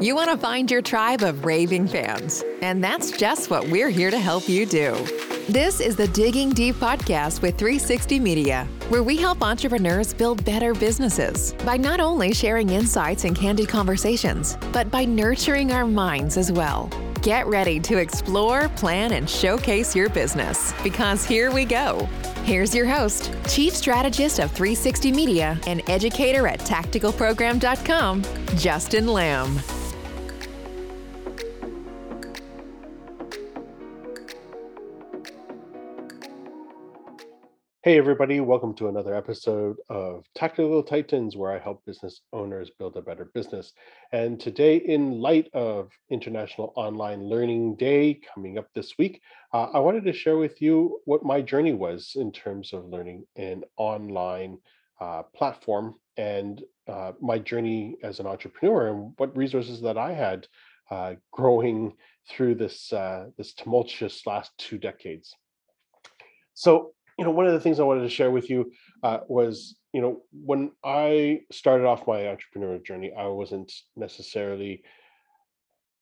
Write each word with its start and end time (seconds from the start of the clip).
You 0.00 0.14
want 0.14 0.30
to 0.30 0.38
find 0.38 0.70
your 0.70 0.80
tribe 0.80 1.20
of 1.22 1.44
raving 1.44 1.86
fans, 1.86 2.42
and 2.62 2.82
that's 2.82 3.10
just 3.10 3.50
what 3.50 3.68
we're 3.68 3.90
here 3.90 4.10
to 4.10 4.18
help 4.18 4.48
you 4.48 4.64
do. 4.64 4.94
This 5.46 5.78
is 5.78 5.94
the 5.94 6.08
Digging 6.08 6.48
Deep 6.52 6.76
podcast 6.76 7.42
with 7.42 7.58
360 7.58 8.18
Media, 8.18 8.66
where 8.88 9.02
we 9.02 9.18
help 9.18 9.42
entrepreneurs 9.42 10.14
build 10.14 10.42
better 10.46 10.72
businesses 10.72 11.52
by 11.66 11.76
not 11.76 12.00
only 12.00 12.32
sharing 12.32 12.70
insights 12.70 13.24
and 13.24 13.36
candid 13.36 13.68
conversations, 13.68 14.56
but 14.72 14.90
by 14.90 15.04
nurturing 15.04 15.70
our 15.70 15.86
minds 15.86 16.38
as 16.38 16.50
well. 16.50 16.88
Get 17.20 17.46
ready 17.46 17.78
to 17.80 17.98
explore, 17.98 18.70
plan, 18.70 19.12
and 19.12 19.28
showcase 19.28 19.94
your 19.94 20.08
business 20.08 20.72
because 20.82 21.26
here 21.26 21.52
we 21.52 21.66
go. 21.66 22.08
Here's 22.44 22.74
your 22.74 22.86
host, 22.86 23.30
Chief 23.50 23.76
Strategist 23.76 24.38
of 24.38 24.50
360 24.52 25.12
Media 25.12 25.60
and 25.66 25.82
educator 25.90 26.46
at 26.46 26.60
tacticalprogram.com, 26.60 28.24
Justin 28.56 29.06
Lamb. 29.06 29.60
Hey, 37.82 37.96
everybody, 37.96 38.40
welcome 38.40 38.74
to 38.74 38.88
another 38.88 39.14
episode 39.14 39.78
of 39.88 40.26
Tactical 40.34 40.82
Titans, 40.82 41.34
where 41.34 41.50
I 41.50 41.58
help 41.58 41.82
business 41.86 42.20
owners 42.30 42.70
build 42.78 42.94
a 42.98 43.00
better 43.00 43.30
business. 43.32 43.72
And 44.12 44.38
today, 44.38 44.76
in 44.76 45.22
light 45.22 45.48
of 45.54 45.90
International 46.10 46.74
Online 46.76 47.22
Learning 47.22 47.74
Day 47.76 48.20
coming 48.34 48.58
up 48.58 48.68
this 48.74 48.98
week, 48.98 49.22
uh, 49.54 49.68
I 49.72 49.78
wanted 49.78 50.04
to 50.04 50.12
share 50.12 50.36
with 50.36 50.60
you 50.60 51.00
what 51.06 51.24
my 51.24 51.40
journey 51.40 51.72
was 51.72 52.12
in 52.16 52.32
terms 52.32 52.74
of 52.74 52.84
learning 52.84 53.24
an 53.36 53.64
online 53.78 54.58
uh, 55.00 55.22
platform 55.34 55.94
and 56.18 56.62
uh, 56.86 57.12
my 57.18 57.38
journey 57.38 57.96
as 58.02 58.20
an 58.20 58.26
entrepreneur 58.26 58.88
and 58.88 59.14
what 59.16 59.34
resources 59.34 59.80
that 59.80 59.96
I 59.96 60.12
had 60.12 60.46
uh, 60.90 61.14
growing 61.32 61.94
through 62.28 62.56
this 62.56 62.92
uh, 62.92 63.28
this 63.38 63.54
tumultuous 63.54 64.26
last 64.26 64.50
two 64.58 64.76
decades. 64.76 65.34
So 66.52 66.92
you 67.20 67.26
know, 67.26 67.32
one 67.32 67.46
of 67.46 67.52
the 67.52 67.60
things 67.60 67.78
I 67.78 67.82
wanted 67.82 68.04
to 68.04 68.08
share 68.08 68.30
with 68.30 68.48
you 68.48 68.72
uh, 69.02 69.18
was, 69.28 69.76
you 69.92 70.00
know, 70.00 70.22
when 70.32 70.70
I 70.82 71.42
started 71.52 71.84
off 71.86 72.06
my 72.06 72.20
entrepreneurial 72.20 72.82
journey, 72.82 73.12
I 73.12 73.26
wasn't 73.26 73.70
necessarily 73.94 74.84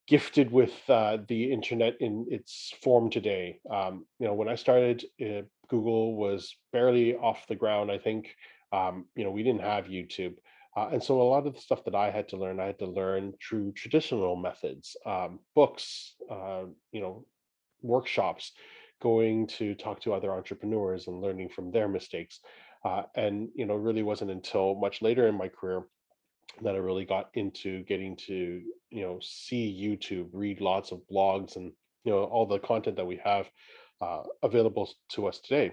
gifted 0.07 0.53
with 0.53 0.75
uh, 0.89 1.19
the 1.27 1.53
internet 1.53 1.97
in 1.99 2.27
its 2.31 2.73
form 2.85 3.11
today. 3.11 3.59
Um, 3.69 4.07
you 4.21 4.29
know, 4.29 4.35
when 4.35 4.49
I 4.49 4.55
started, 4.55 5.07
uh, 5.21 5.43
Google 5.67 6.15
was 6.15 6.55
barely 6.73 7.17
off 7.17 7.49
the 7.49 7.57
ground. 7.57 7.91
I 7.91 7.99
think, 7.99 8.37
um, 8.73 9.07
you 9.17 9.25
know, 9.25 9.33
we 9.33 9.43
didn't 9.43 9.63
have 9.63 9.87
YouTube. 9.87 10.37
Uh, 10.77 10.91
and 10.93 11.03
so 11.03 11.21
a 11.21 11.25
lot 11.25 11.49
of 11.49 11.55
the 11.55 11.61
stuff 11.61 11.85
that 11.87 11.97
I 11.97 12.13
had 12.13 12.29
to 12.29 12.37
learn, 12.37 12.61
I 12.61 12.67
had 12.67 12.79
to 12.79 12.87
learn 12.87 13.33
through 13.43 13.73
traditional 13.73 14.37
methods, 14.37 14.97
um, 15.05 15.41
books, 15.57 16.15
uh, 16.31 16.67
you 16.93 17.01
know, 17.01 17.27
workshops 17.83 18.53
going 19.01 19.47
to 19.47 19.75
talk 19.75 20.01
to 20.03 20.13
other 20.13 20.33
entrepreneurs 20.33 21.07
and 21.07 21.21
learning 21.21 21.49
from 21.49 21.71
their 21.71 21.89
mistakes. 21.89 22.41
Uh, 22.85 23.03
and 23.15 23.49
you 23.55 23.67
know, 23.67 23.75
really 23.75 24.03
wasn't 24.03 24.31
until 24.31 24.75
much 24.75 25.03
later 25.03 25.27
in 25.27 25.35
my 25.35 25.49
career 25.49 25.85
that 26.63 26.75
I 26.75 26.79
really 26.79 27.05
got 27.05 27.31
into 27.35 27.83
getting 27.85 28.17
to 28.27 28.63
you 28.91 29.03
know 29.03 29.19
see 29.21 29.77
YouTube, 29.81 30.29
read 30.33 30.61
lots 30.61 30.93
of 30.93 31.01
blogs, 31.11 31.57
and 31.57 31.73
you 32.05 32.13
know 32.13 32.25
all 32.25 32.47
the 32.47 32.59
content 32.59 32.97
that 32.97 33.07
we 33.07 33.21
have 33.25 33.49
uh, 34.01 34.23
available 34.43 34.91
to 35.11 35.27
us 35.27 35.41
today. 35.41 35.73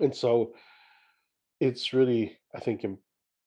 And 0.00 0.14
so, 0.14 0.54
it's 1.60 1.92
really 1.92 2.38
I 2.54 2.60
think 2.60 2.84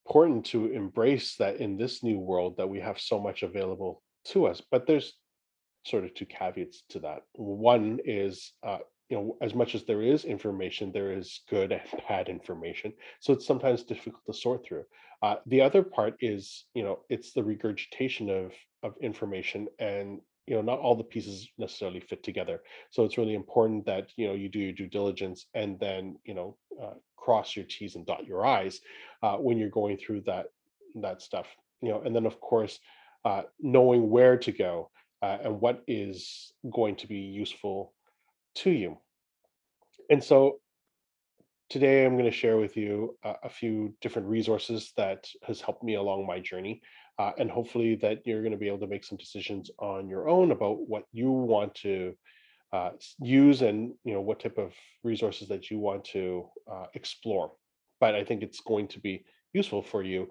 important 0.05 0.45
to 0.47 0.71
embrace 0.71 1.35
that 1.37 1.57
in 1.57 1.77
this 1.77 2.03
new 2.03 2.19
world 2.19 2.57
that 2.57 2.69
we 2.69 2.79
have 2.79 2.99
so 2.99 3.19
much 3.19 3.43
available 3.43 4.03
to 4.25 4.47
us. 4.47 4.61
But 4.69 4.85
there's 4.85 5.13
sort 5.85 6.03
of 6.03 6.13
two 6.13 6.25
caveats 6.25 6.83
to 6.89 6.99
that. 6.99 7.23
One 7.33 7.99
is, 8.03 8.53
uh, 8.63 8.79
you 9.09 9.17
know, 9.17 9.37
as 9.41 9.53
much 9.53 9.75
as 9.75 9.85
there 9.85 10.01
is 10.01 10.25
information, 10.25 10.91
there 10.91 11.13
is 11.13 11.41
good 11.49 11.71
and 11.71 11.81
bad 12.09 12.27
information. 12.27 12.93
So 13.19 13.33
it's 13.33 13.45
sometimes 13.45 13.83
difficult 13.83 14.25
to 14.25 14.33
sort 14.33 14.65
through. 14.65 14.85
Uh, 15.21 15.35
the 15.45 15.61
other 15.61 15.83
part 15.83 16.15
is, 16.19 16.65
you 16.73 16.83
know, 16.83 16.99
it's 17.09 17.33
the 17.33 17.43
regurgitation 17.43 18.29
of 18.29 18.51
of 18.83 18.93
information, 19.01 19.67
and 19.79 20.21
you 20.45 20.55
know, 20.55 20.61
not 20.61 20.79
all 20.79 20.95
the 20.95 21.03
pieces 21.03 21.49
necessarily 21.57 21.99
fit 21.99 22.23
together. 22.23 22.61
So 22.91 23.03
it's 23.03 23.17
really 23.17 23.33
important 23.33 23.85
that 23.85 24.09
you 24.17 24.27
know 24.27 24.33
you 24.33 24.49
do 24.49 24.59
your 24.59 24.73
due 24.73 24.87
diligence 24.87 25.47
and 25.53 25.79
then 25.79 26.17
you 26.25 26.33
know 26.33 26.57
uh, 26.81 26.93
cross 27.15 27.55
your 27.55 27.65
T's 27.65 27.95
and 27.95 28.05
dot 28.05 28.27
your 28.27 28.45
I's 28.45 28.81
uh, 29.23 29.37
when 29.37 29.57
you're 29.57 29.69
going 29.69 29.97
through 29.97 30.21
that 30.21 30.47
that 30.95 31.21
stuff. 31.21 31.47
You 31.81 31.89
know, 31.89 32.01
and 32.01 32.15
then 32.15 32.25
of 32.25 32.39
course, 32.39 32.79
uh, 33.23 33.43
knowing 33.59 34.09
where 34.09 34.37
to 34.37 34.51
go 34.51 34.89
uh, 35.21 35.37
and 35.43 35.61
what 35.61 35.83
is 35.87 36.53
going 36.71 36.95
to 36.97 37.07
be 37.07 37.17
useful 37.17 37.93
to 38.55 38.69
you. 38.69 38.97
And 40.09 40.23
so 40.23 40.59
today 41.69 42.05
I'm 42.05 42.13
going 42.13 42.25
to 42.25 42.31
share 42.31 42.57
with 42.57 42.77
you 42.77 43.17
a 43.23 43.49
few 43.49 43.93
different 44.01 44.27
resources 44.27 44.93
that 44.97 45.27
has 45.43 45.61
helped 45.61 45.83
me 45.83 45.95
along 45.95 46.27
my 46.27 46.39
journey. 46.39 46.81
Uh, 47.17 47.31
and 47.39 47.49
hopefully 47.49 47.95
that 47.95 48.19
you're 48.25 48.41
going 48.41 48.51
to 48.51 48.57
be 48.57 48.67
able 48.67 48.79
to 48.79 48.87
make 48.87 49.03
some 49.03 49.17
decisions 49.17 49.71
on 49.79 50.09
your 50.09 50.27
own 50.27 50.51
about 50.51 50.87
what 50.87 51.05
you 51.13 51.31
want 51.31 51.73
to 51.75 52.13
uh, 52.73 52.91
use 53.21 53.61
and 53.61 53.93
you 54.03 54.13
know 54.13 54.19
what 54.19 54.39
type 54.39 54.57
of 54.57 54.73
resources 55.03 55.47
that 55.47 55.71
you 55.71 55.79
want 55.79 56.03
to 56.03 56.45
uh, 56.69 56.85
explore. 56.93 57.53
But 58.01 58.15
I 58.15 58.23
think 58.25 58.43
it's 58.43 58.59
going 58.59 58.89
to 58.89 58.99
be 58.99 59.23
useful 59.53 59.81
for 59.81 60.03
you 60.03 60.29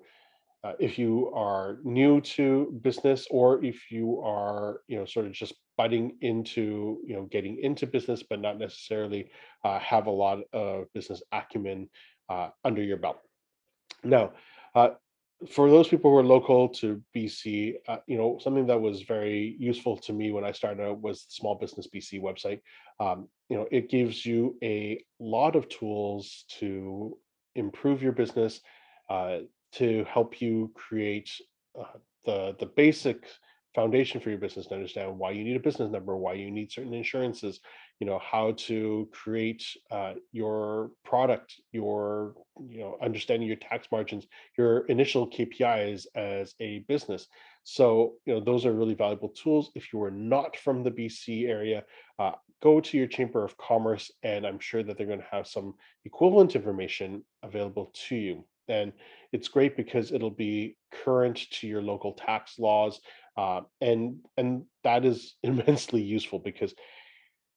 uh, 0.64 0.72
if 0.78 0.98
you 0.98 1.30
are 1.34 1.78
new 1.84 2.20
to 2.22 2.78
business 2.82 3.26
or 3.30 3.62
if 3.62 3.90
you 3.90 4.20
are 4.24 4.80
you 4.88 4.96
know 4.96 5.04
sort 5.04 5.26
of 5.26 5.32
just 5.32 5.54
budding 5.76 6.16
into 6.22 6.98
you 7.06 7.14
know 7.14 7.24
getting 7.30 7.58
into 7.58 7.86
business 7.86 8.22
but 8.22 8.40
not 8.40 8.58
necessarily 8.58 9.30
uh, 9.64 9.78
have 9.78 10.06
a 10.06 10.10
lot 10.10 10.38
of 10.52 10.86
business 10.94 11.22
acumen 11.32 11.88
uh, 12.30 12.48
under 12.64 12.82
your 12.82 12.96
belt. 12.96 13.18
Now 14.02 14.32
uh, 14.74 14.90
for 15.50 15.68
those 15.68 15.88
people 15.88 16.10
who 16.10 16.16
are 16.16 16.24
local 16.24 16.68
to 16.68 17.02
bc 17.14 17.74
uh, 17.88 17.98
you 18.06 18.16
know 18.16 18.38
something 18.40 18.66
that 18.66 18.80
was 18.80 19.02
very 19.02 19.56
useful 19.58 19.96
to 19.96 20.12
me 20.12 20.32
when 20.32 20.44
i 20.44 20.52
started 20.52 20.82
out 20.82 21.02
was 21.02 21.26
the 21.26 21.32
small 21.32 21.56
business 21.56 21.88
bc 21.94 22.20
website. 22.22 22.60
Um, 23.00 23.28
you 23.50 23.56
know 23.58 23.66
it 23.70 23.90
gives 23.90 24.24
you 24.24 24.56
a 24.62 25.04
lot 25.20 25.56
of 25.56 25.68
tools 25.68 26.44
to 26.60 27.18
improve 27.54 28.02
your 28.02 28.12
business 28.12 28.60
uh, 29.10 29.38
to 29.76 30.04
help 30.04 30.40
you 30.40 30.70
create 30.74 31.30
uh, 31.78 31.98
the 32.24 32.56
the 32.58 32.66
basic 32.66 33.26
foundation 33.74 34.20
for 34.20 34.30
your 34.30 34.38
business 34.38 34.66
to 34.66 34.74
understand 34.74 35.18
why 35.18 35.32
you 35.32 35.42
need 35.42 35.56
a 35.56 35.60
business 35.60 35.90
number 35.90 36.16
why 36.16 36.32
you 36.32 36.50
need 36.50 36.70
certain 36.70 36.94
insurances 36.94 37.60
you 38.00 38.06
know 38.06 38.18
how 38.18 38.52
to 38.56 39.08
create 39.12 39.64
uh, 39.90 40.14
your 40.32 40.90
product 41.04 41.54
your 41.72 42.34
you 42.68 42.80
know 42.80 42.96
understanding 43.02 43.48
your 43.48 43.56
tax 43.56 43.88
margins 43.90 44.26
your 44.58 44.86
initial 44.86 45.28
kpis 45.28 46.06
as 46.14 46.54
a 46.60 46.80
business. 46.80 47.26
So 47.62 48.14
you 48.26 48.34
know 48.34 48.40
those 48.40 48.66
are 48.66 48.72
really 48.72 48.94
valuable 48.94 49.30
tools. 49.30 49.70
If 49.74 49.92
you 49.92 50.02
are 50.02 50.10
not 50.10 50.56
from 50.56 50.82
the 50.82 50.90
bc 50.90 51.48
area 51.48 51.84
uh, 52.18 52.32
go 52.62 52.80
to 52.80 52.96
your 52.96 53.06
chamber 53.06 53.44
of 53.44 53.56
commerce 53.58 54.10
and 54.22 54.46
i'm 54.46 54.58
sure 54.58 54.82
that 54.82 54.96
they're 54.96 55.06
going 55.06 55.20
to 55.20 55.26
have 55.30 55.46
some 55.46 55.74
equivalent 56.04 56.54
information 56.54 57.22
available 57.42 57.90
to 58.08 58.16
you 58.16 58.44
and 58.68 58.92
it's 59.32 59.48
great 59.48 59.76
because 59.76 60.12
it'll 60.12 60.30
be 60.30 60.76
current 61.04 61.50
to 61.50 61.66
your 61.66 61.82
local 61.82 62.12
tax 62.12 62.58
laws 62.58 63.00
uh, 63.36 63.60
and 63.80 64.16
and 64.36 64.64
that 64.82 65.04
is 65.04 65.34
immensely 65.42 66.02
useful 66.02 66.38
because 66.38 66.74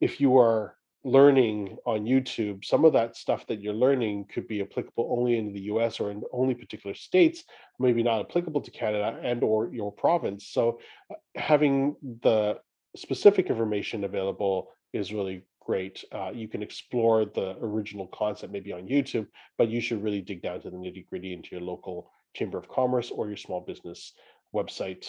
if 0.02 0.20
you 0.22 0.38
are 0.38 0.76
learning 1.04 1.78
on 1.86 2.04
youtube 2.04 2.66
some 2.66 2.84
of 2.84 2.94
that 2.94 3.16
stuff 3.16 3.46
that 3.48 3.62
you're 3.62 3.74
learning 3.74 4.26
could 4.34 4.48
be 4.48 4.62
applicable 4.62 5.16
only 5.18 5.38
in 5.38 5.54
the 5.54 5.62
us 5.62 6.00
or 6.00 6.12
in 6.12 6.22
only 6.34 6.56
particular 6.56 6.96
states 6.96 7.44
maybe 7.80 8.04
not 8.04 8.22
applicable 8.22 8.62
to 8.62 8.72
canada 8.72 9.20
and 9.22 9.44
or 9.44 9.74
your 9.74 9.92
province. 9.92 10.48
So 10.48 10.80
uh, 11.12 11.16
having 11.36 11.96
the 12.24 12.60
specific 12.96 13.48
information 13.48 14.04
available 14.04 14.70
is 14.94 15.14
really 15.14 15.44
great. 15.68 16.04
Uh, 16.14 16.32
you 16.34 16.48
can 16.48 16.64
explore 16.64 17.26
the 17.26 17.58
original 17.62 18.08
concept 18.08 18.54
maybe 18.54 18.72
on 18.72 18.88
YouTube, 18.88 19.28
but 19.58 19.68
you 19.68 19.82
should 19.82 20.02
really 20.02 20.22
dig 20.22 20.42
down 20.42 20.62
to 20.62 20.70
the 20.70 20.78
nitty 20.78 21.06
gritty 21.10 21.34
into 21.34 21.50
your 21.52 21.62
local 21.62 22.10
chamber 22.34 22.58
of 22.58 22.70
commerce 22.70 23.12
or 23.12 23.28
your 23.28 23.36
small 23.36 23.60
business 23.60 24.14
website, 24.56 25.06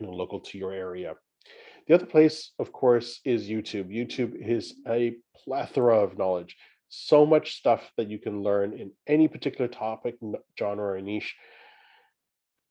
you 0.00 0.06
know, 0.06 0.12
local 0.12 0.40
to 0.40 0.56
your 0.56 0.72
area. 0.72 1.14
The 1.86 1.94
other 1.94 2.06
place, 2.06 2.52
of 2.58 2.72
course, 2.72 3.20
is 3.24 3.50
YouTube. 3.50 3.94
YouTube 3.94 4.34
is 4.34 4.74
a 4.88 5.14
plethora 5.44 5.98
of 6.00 6.16
knowledge, 6.16 6.56
so 6.88 7.26
much 7.26 7.58
stuff 7.58 7.82
that 7.98 8.08
you 8.08 8.18
can 8.18 8.42
learn 8.42 8.72
in 8.72 8.92
any 9.06 9.28
particular 9.28 9.68
topic, 9.68 10.16
genre, 10.58 10.94
or 10.94 11.00
niche. 11.02 11.36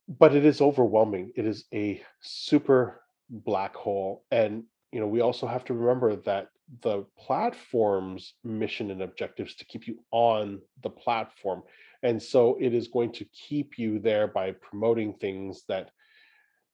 But 0.08 0.36
it 0.36 0.44
is 0.44 0.60
overwhelming. 0.60 1.34
It 1.36 1.46
is 1.46 1.66
a 1.72 2.02
super 2.22 3.02
black 3.30 3.76
hole. 3.76 4.24
And 4.32 4.64
you 4.92 5.00
know, 5.00 5.08
we 5.08 5.22
also 5.22 5.46
have 5.46 5.66
to 5.66 5.74
remember 5.74 6.16
that 6.16 6.48
the 6.82 7.06
platform's 7.18 8.34
mission 8.44 8.92
and 8.92 9.02
objectives 9.02 9.56
to 9.56 9.66
keep 9.66 9.88
you 9.88 10.00
on 10.12 10.60
the 10.84 10.90
platform. 10.90 11.62
And 12.04 12.22
so 12.22 12.58
it 12.60 12.74
is 12.74 12.88
going 12.88 13.12
to 13.14 13.26
keep 13.26 13.78
you 13.78 14.00
there 14.00 14.28
by 14.28 14.52
promoting 14.52 15.14
things 15.14 15.64
that 15.68 15.92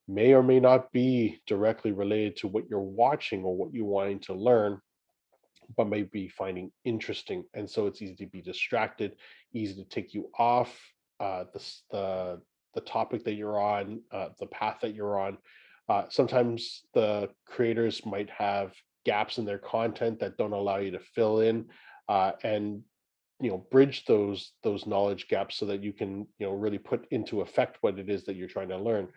may 0.08 0.34
or 0.34 0.44
may 0.44 0.60
not 0.60 0.92
be 0.92 1.42
directly 1.48 1.92
related 1.92 2.36
to 2.38 2.48
what 2.48 2.70
you're 2.70 2.80
watching 2.80 3.44
or 3.44 3.56
what 3.56 3.74
you're 3.74 3.86
wanting 3.86 4.20
to 4.20 4.34
learn, 4.34 4.80
but 5.78 5.88
may 5.88 6.04
be 6.04 6.28
finding 6.28 6.72
interesting. 6.84 7.44
And 7.54 7.70
so 7.70 7.88
it's 7.88 8.02
easy 8.02 8.16
to 8.16 8.26
be 8.28 8.42
distracted, 8.42 9.16
easy 9.54 9.76
to 9.76 9.90
take 9.90 10.14
you 10.14 10.30
off 10.38 10.76
uh, 11.20 11.46
the, 11.54 11.74
the, 11.92 12.42
the 12.76 12.82
topic 12.82 13.24
that 13.26 13.36
you're 13.36 13.60
on, 13.60 14.02
uh, 14.12 14.30
the 14.40 14.48
path 14.48 14.78
that 14.82 14.96
you're 14.96 15.20
on. 15.20 15.38
Uh, 15.88 16.06
sometimes 16.10 16.84
the 16.94 17.30
creators 17.46 18.06
might 18.06 18.30
have 18.30 18.74
gaps 19.06 19.38
in 19.38 19.46
their 19.46 19.58
content 19.58 20.20
that 20.20 20.38
don't 20.38 20.54
allow 20.54 20.78
you 20.78 20.92
to 20.92 21.00
fill 21.00 21.42
in 21.42 21.66
uh, 22.10 22.32
and 22.44 22.82
you 23.40 23.50
know 23.50 23.66
bridge 23.72 24.06
those 24.06 24.52
those 24.64 24.86
knowledge 24.86 25.28
gaps 25.28 25.56
so 25.56 25.66
that 25.66 25.84
you 25.84 25.92
can 25.92 26.28
you 26.38 26.46
know 26.46 26.54
really 26.54 26.78
put 26.78 27.08
into 27.12 27.42
effect 27.42 27.78
what 27.82 27.98
it 27.98 28.10
is 28.10 28.24
that 28.26 28.36
you're 28.36 28.48
trying 28.48 28.70
to 28.70 28.78
learn. 28.78 29.08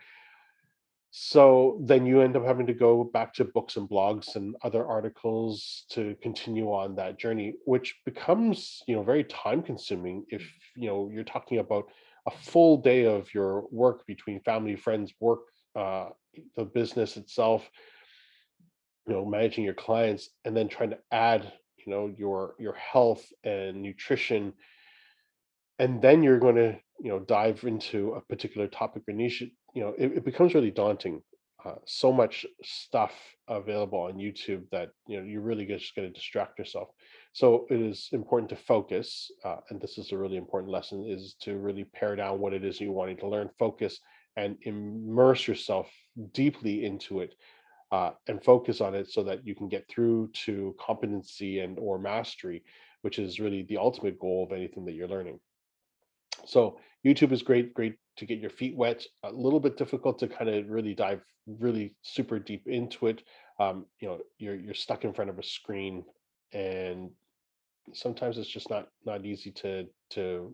So 1.16 1.78
then 1.80 2.06
you 2.06 2.22
end 2.22 2.36
up 2.36 2.44
having 2.44 2.66
to 2.66 2.74
go 2.74 3.04
back 3.04 3.34
to 3.34 3.44
books 3.44 3.76
and 3.76 3.88
blogs 3.88 4.34
and 4.34 4.56
other 4.64 4.84
articles 4.84 5.84
to 5.90 6.16
continue 6.20 6.72
on 6.72 6.96
that 6.96 7.20
journey 7.20 7.54
which 7.66 7.94
becomes 8.04 8.82
you 8.88 8.96
know 8.96 9.02
very 9.02 9.24
time 9.24 9.62
consuming 9.62 10.24
if 10.30 10.42
you 10.74 10.88
know 10.88 11.10
you're 11.12 11.22
talking 11.22 11.58
about 11.58 11.84
a 12.26 12.30
full 12.30 12.78
day 12.78 13.04
of 13.04 13.32
your 13.32 13.64
work 13.70 14.04
between 14.06 14.40
family 14.40 14.74
friends 14.74 15.12
work 15.20 15.42
uh, 15.76 16.08
the 16.56 16.64
business 16.64 17.16
itself 17.16 17.68
you 19.06 19.14
know 19.14 19.24
managing 19.24 19.64
your 19.64 19.74
clients 19.74 20.30
and 20.44 20.56
then 20.56 20.68
trying 20.68 20.90
to 20.90 20.98
add 21.12 21.52
you 21.76 21.92
know 21.92 22.12
your 22.16 22.54
your 22.58 22.74
health 22.74 23.24
and 23.44 23.82
nutrition 23.82 24.52
and 25.78 26.00
then 26.00 26.22
you're 26.22 26.38
going 26.38 26.56
to 26.56 26.76
you 27.00 27.10
know 27.10 27.20
dive 27.20 27.62
into 27.64 28.12
a 28.12 28.20
particular 28.22 28.66
topic 28.68 29.02
or 29.08 29.14
niche 29.14 29.42
you 29.74 29.82
know 29.82 29.94
it, 29.98 30.12
it 30.12 30.24
becomes 30.24 30.54
really 30.54 30.70
daunting 30.70 31.20
uh, 31.64 31.76
so 31.86 32.12
much 32.12 32.44
stuff 32.62 33.12
available 33.48 33.98
on 33.98 34.14
youtube 34.14 34.62
that 34.70 34.90
you 35.06 35.18
know 35.18 35.26
you're 35.26 35.40
really 35.40 35.66
just 35.66 35.94
going 35.94 36.06
to 36.06 36.12
distract 36.12 36.58
yourself. 36.58 36.88
So 37.32 37.66
it 37.68 37.80
is 37.80 38.10
important 38.12 38.48
to 38.50 38.56
focus 38.56 39.30
uh, 39.44 39.56
and 39.70 39.80
this 39.80 39.98
is 39.98 40.12
a 40.12 40.18
really 40.18 40.36
important 40.36 40.70
lesson 40.70 41.04
is 41.06 41.36
to 41.40 41.56
really 41.56 41.84
pare 41.84 42.16
down 42.16 42.38
what 42.38 42.52
it 42.52 42.64
is 42.64 42.80
you're 42.80 42.92
wanting 42.92 43.16
to 43.18 43.28
learn 43.28 43.50
focus 43.58 43.98
and 44.36 44.56
immerse 44.62 45.48
yourself 45.48 45.90
deeply 46.32 46.84
into 46.84 47.20
it 47.20 47.34
uh, 47.94 48.10
and 48.26 48.42
focus 48.42 48.80
on 48.80 48.92
it 48.92 49.08
so 49.08 49.22
that 49.22 49.46
you 49.46 49.54
can 49.54 49.68
get 49.68 49.86
through 49.88 50.28
to 50.32 50.74
competency 50.80 51.60
and 51.60 51.78
or 51.78 51.96
mastery 51.96 52.64
which 53.02 53.18
is 53.18 53.38
really 53.38 53.62
the 53.64 53.76
ultimate 53.76 54.18
goal 54.18 54.42
of 54.42 54.56
anything 54.56 54.82
that 54.84 54.94
you're 54.94 55.14
learning. 55.16 55.38
So 56.44 56.80
youtube 57.06 57.30
is 57.32 57.42
great 57.42 57.72
great 57.72 57.94
to 58.16 58.26
get 58.26 58.40
your 58.40 58.50
feet 58.50 58.76
wet 58.76 59.04
a 59.22 59.30
little 59.30 59.60
bit 59.60 59.76
difficult 59.76 60.18
to 60.18 60.26
kind 60.26 60.50
of 60.50 60.68
really 60.68 60.94
dive 60.94 61.20
really 61.46 61.94
super 62.02 62.38
deep 62.38 62.66
into 62.66 63.06
it 63.06 63.22
um, 63.60 63.86
you 64.00 64.08
know 64.08 64.18
you're 64.38 64.56
you're 64.56 64.82
stuck 64.86 65.04
in 65.04 65.12
front 65.12 65.30
of 65.30 65.38
a 65.38 65.42
screen 65.42 66.02
and 66.52 67.10
sometimes 67.92 68.38
it's 68.38 68.48
just 68.48 68.70
not 68.70 68.88
not 69.06 69.24
easy 69.24 69.52
to 69.52 69.86
to 70.10 70.52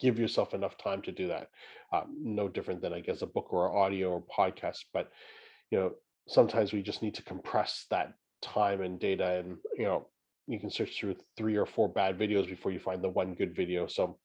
give 0.00 0.18
yourself 0.18 0.54
enough 0.54 0.76
time 0.78 1.02
to 1.02 1.12
do 1.12 1.28
that. 1.28 1.48
Um, 1.92 2.16
no 2.18 2.48
different 2.48 2.80
than 2.82 2.94
i 2.94 3.00
guess 3.00 3.22
a 3.22 3.26
book 3.26 3.52
or 3.52 3.76
audio 3.76 4.10
or 4.12 4.22
podcast 4.38 4.84
but 4.94 5.12
you 5.70 5.78
know 5.78 5.92
sometimes 6.28 6.72
we 6.72 6.82
just 6.82 7.02
need 7.02 7.14
to 7.14 7.22
compress 7.22 7.86
that 7.90 8.14
time 8.40 8.82
and 8.82 8.98
data 8.98 9.38
and 9.38 9.56
you 9.76 9.84
know 9.84 10.08
you 10.48 10.58
can 10.58 10.70
search 10.70 10.98
through 10.98 11.14
three 11.36 11.56
or 11.56 11.66
four 11.66 11.88
bad 11.88 12.18
videos 12.18 12.48
before 12.48 12.72
you 12.72 12.80
find 12.80 13.02
the 13.02 13.08
one 13.08 13.34
good 13.34 13.54
video. 13.54 13.86
So 13.86 14.18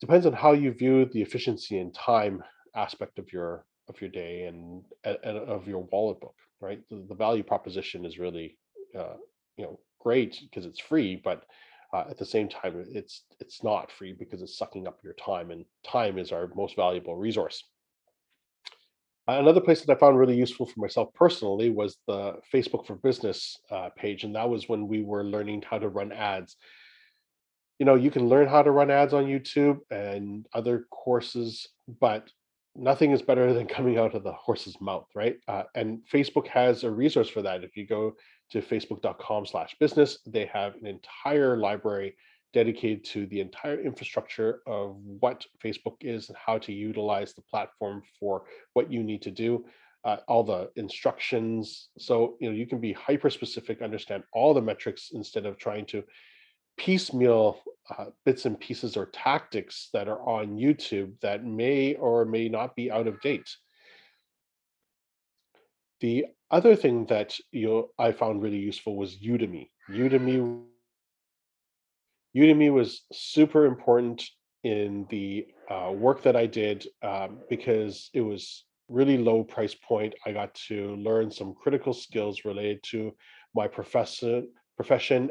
depends 0.00 0.26
on 0.26 0.32
how 0.32 0.52
you 0.52 0.72
view 0.72 1.04
the 1.04 1.22
efficiency 1.22 1.78
and 1.78 1.94
time 1.94 2.42
aspect 2.74 3.18
of 3.18 3.32
your 3.32 3.64
of 3.88 4.00
your 4.00 4.10
day 4.10 4.42
and, 4.42 4.82
and 5.04 5.38
of 5.38 5.66
your 5.66 5.88
wallet 5.90 6.20
book 6.20 6.34
right? 6.60 6.80
The, 6.90 7.04
the 7.08 7.14
value 7.14 7.42
proposition 7.42 8.04
is 8.04 8.18
really 8.18 8.56
uh, 8.98 9.14
you 9.56 9.64
know 9.64 9.80
great 10.00 10.40
because 10.42 10.64
it's 10.64 10.80
free 10.80 11.20
but 11.22 11.44
uh, 11.92 12.04
at 12.10 12.18
the 12.18 12.24
same 12.24 12.48
time 12.48 12.84
it's 12.92 13.24
it's 13.40 13.62
not 13.62 13.90
free 13.90 14.14
because 14.18 14.42
it's 14.42 14.58
sucking 14.58 14.86
up 14.86 14.98
your 15.02 15.14
time 15.14 15.50
and 15.50 15.64
time 15.86 16.18
is 16.18 16.32
our 16.32 16.50
most 16.54 16.76
valuable 16.76 17.16
resource 17.16 17.64
Another 19.28 19.60
place 19.60 19.82
that 19.82 19.94
I 19.94 20.00
found 20.00 20.18
really 20.18 20.36
useful 20.36 20.64
for 20.64 20.80
myself 20.80 21.12
personally 21.12 21.68
was 21.68 21.98
the 22.06 22.36
Facebook 22.52 22.86
for 22.86 22.94
Business 22.94 23.58
uh, 23.70 23.90
page, 23.94 24.24
and 24.24 24.34
that 24.34 24.48
was 24.48 24.70
when 24.70 24.88
we 24.88 25.02
were 25.02 25.22
learning 25.22 25.62
how 25.68 25.78
to 25.78 25.90
run 25.90 26.12
ads. 26.12 26.56
You 27.78 27.84
know, 27.84 27.94
you 27.94 28.10
can 28.10 28.30
learn 28.30 28.48
how 28.48 28.62
to 28.62 28.70
run 28.70 28.90
ads 28.90 29.12
on 29.12 29.26
YouTube 29.26 29.80
and 29.90 30.46
other 30.54 30.86
courses, 30.90 31.68
but 32.00 32.30
nothing 32.74 33.10
is 33.10 33.20
better 33.20 33.52
than 33.54 33.66
coming 33.66 33.98
out 33.98 34.14
of 34.14 34.24
the 34.24 34.32
horse's 34.32 34.80
mouth, 34.80 35.08
right? 35.14 35.36
Uh, 35.46 35.64
and 35.74 36.00
Facebook 36.10 36.46
has 36.48 36.82
a 36.82 36.90
resource 36.90 37.28
for 37.28 37.42
that. 37.42 37.62
If 37.62 37.76
you 37.76 37.86
go 37.86 38.14
to 38.52 38.62
facebook.com/business, 38.62 40.20
they 40.26 40.46
have 40.46 40.74
an 40.76 40.86
entire 40.86 41.58
library 41.58 42.16
dedicated 42.52 43.04
to 43.04 43.26
the 43.26 43.40
entire 43.40 43.80
infrastructure 43.80 44.60
of 44.66 44.96
what 45.20 45.44
Facebook 45.64 45.96
is 46.00 46.28
and 46.28 46.38
how 46.38 46.58
to 46.58 46.72
utilize 46.72 47.34
the 47.34 47.42
platform 47.42 48.02
for 48.18 48.44
what 48.72 48.90
you 48.90 49.02
need 49.02 49.22
to 49.22 49.30
do. 49.30 49.64
Uh, 50.04 50.18
all 50.28 50.44
the 50.44 50.70
instructions. 50.76 51.88
So, 51.98 52.36
you 52.40 52.48
know, 52.48 52.54
you 52.54 52.66
can 52.66 52.80
be 52.80 52.92
hyper 52.92 53.28
specific, 53.28 53.82
understand 53.82 54.22
all 54.32 54.54
the 54.54 54.62
metrics 54.62 55.10
instead 55.12 55.44
of 55.44 55.58
trying 55.58 55.86
to 55.86 56.04
piecemeal 56.78 57.60
uh, 57.90 58.06
bits 58.24 58.46
and 58.46 58.58
pieces 58.58 58.96
or 58.96 59.06
tactics 59.06 59.88
that 59.92 60.08
are 60.08 60.20
on 60.20 60.56
YouTube 60.56 61.12
that 61.20 61.44
may 61.44 61.94
or 61.94 62.24
may 62.24 62.48
not 62.48 62.76
be 62.76 62.90
out 62.90 63.06
of 63.06 63.20
date. 63.20 63.50
The 66.00 66.26
other 66.50 66.76
thing 66.76 67.06
that 67.06 67.36
you 67.50 67.90
I 67.98 68.12
found 68.12 68.42
really 68.42 68.58
useful 68.58 68.96
was 68.96 69.16
Udemy. 69.16 69.68
Udemy 69.90 70.62
Udemy 72.36 72.72
was 72.72 73.02
super 73.12 73.66
important 73.66 74.24
in 74.64 75.06
the 75.08 75.46
uh, 75.70 75.92
work 75.92 76.22
that 76.22 76.36
I 76.36 76.46
did 76.46 76.86
um, 77.02 77.38
because 77.48 78.10
it 78.12 78.20
was 78.20 78.64
really 78.88 79.18
low 79.18 79.44
price 79.44 79.74
point. 79.74 80.14
I 80.26 80.32
got 80.32 80.54
to 80.68 80.96
learn 80.96 81.30
some 81.30 81.54
critical 81.54 81.92
skills 81.92 82.44
related 82.44 82.82
to 82.84 83.14
my 83.54 83.68
profession. 83.68 84.48
Profession. 84.76 85.30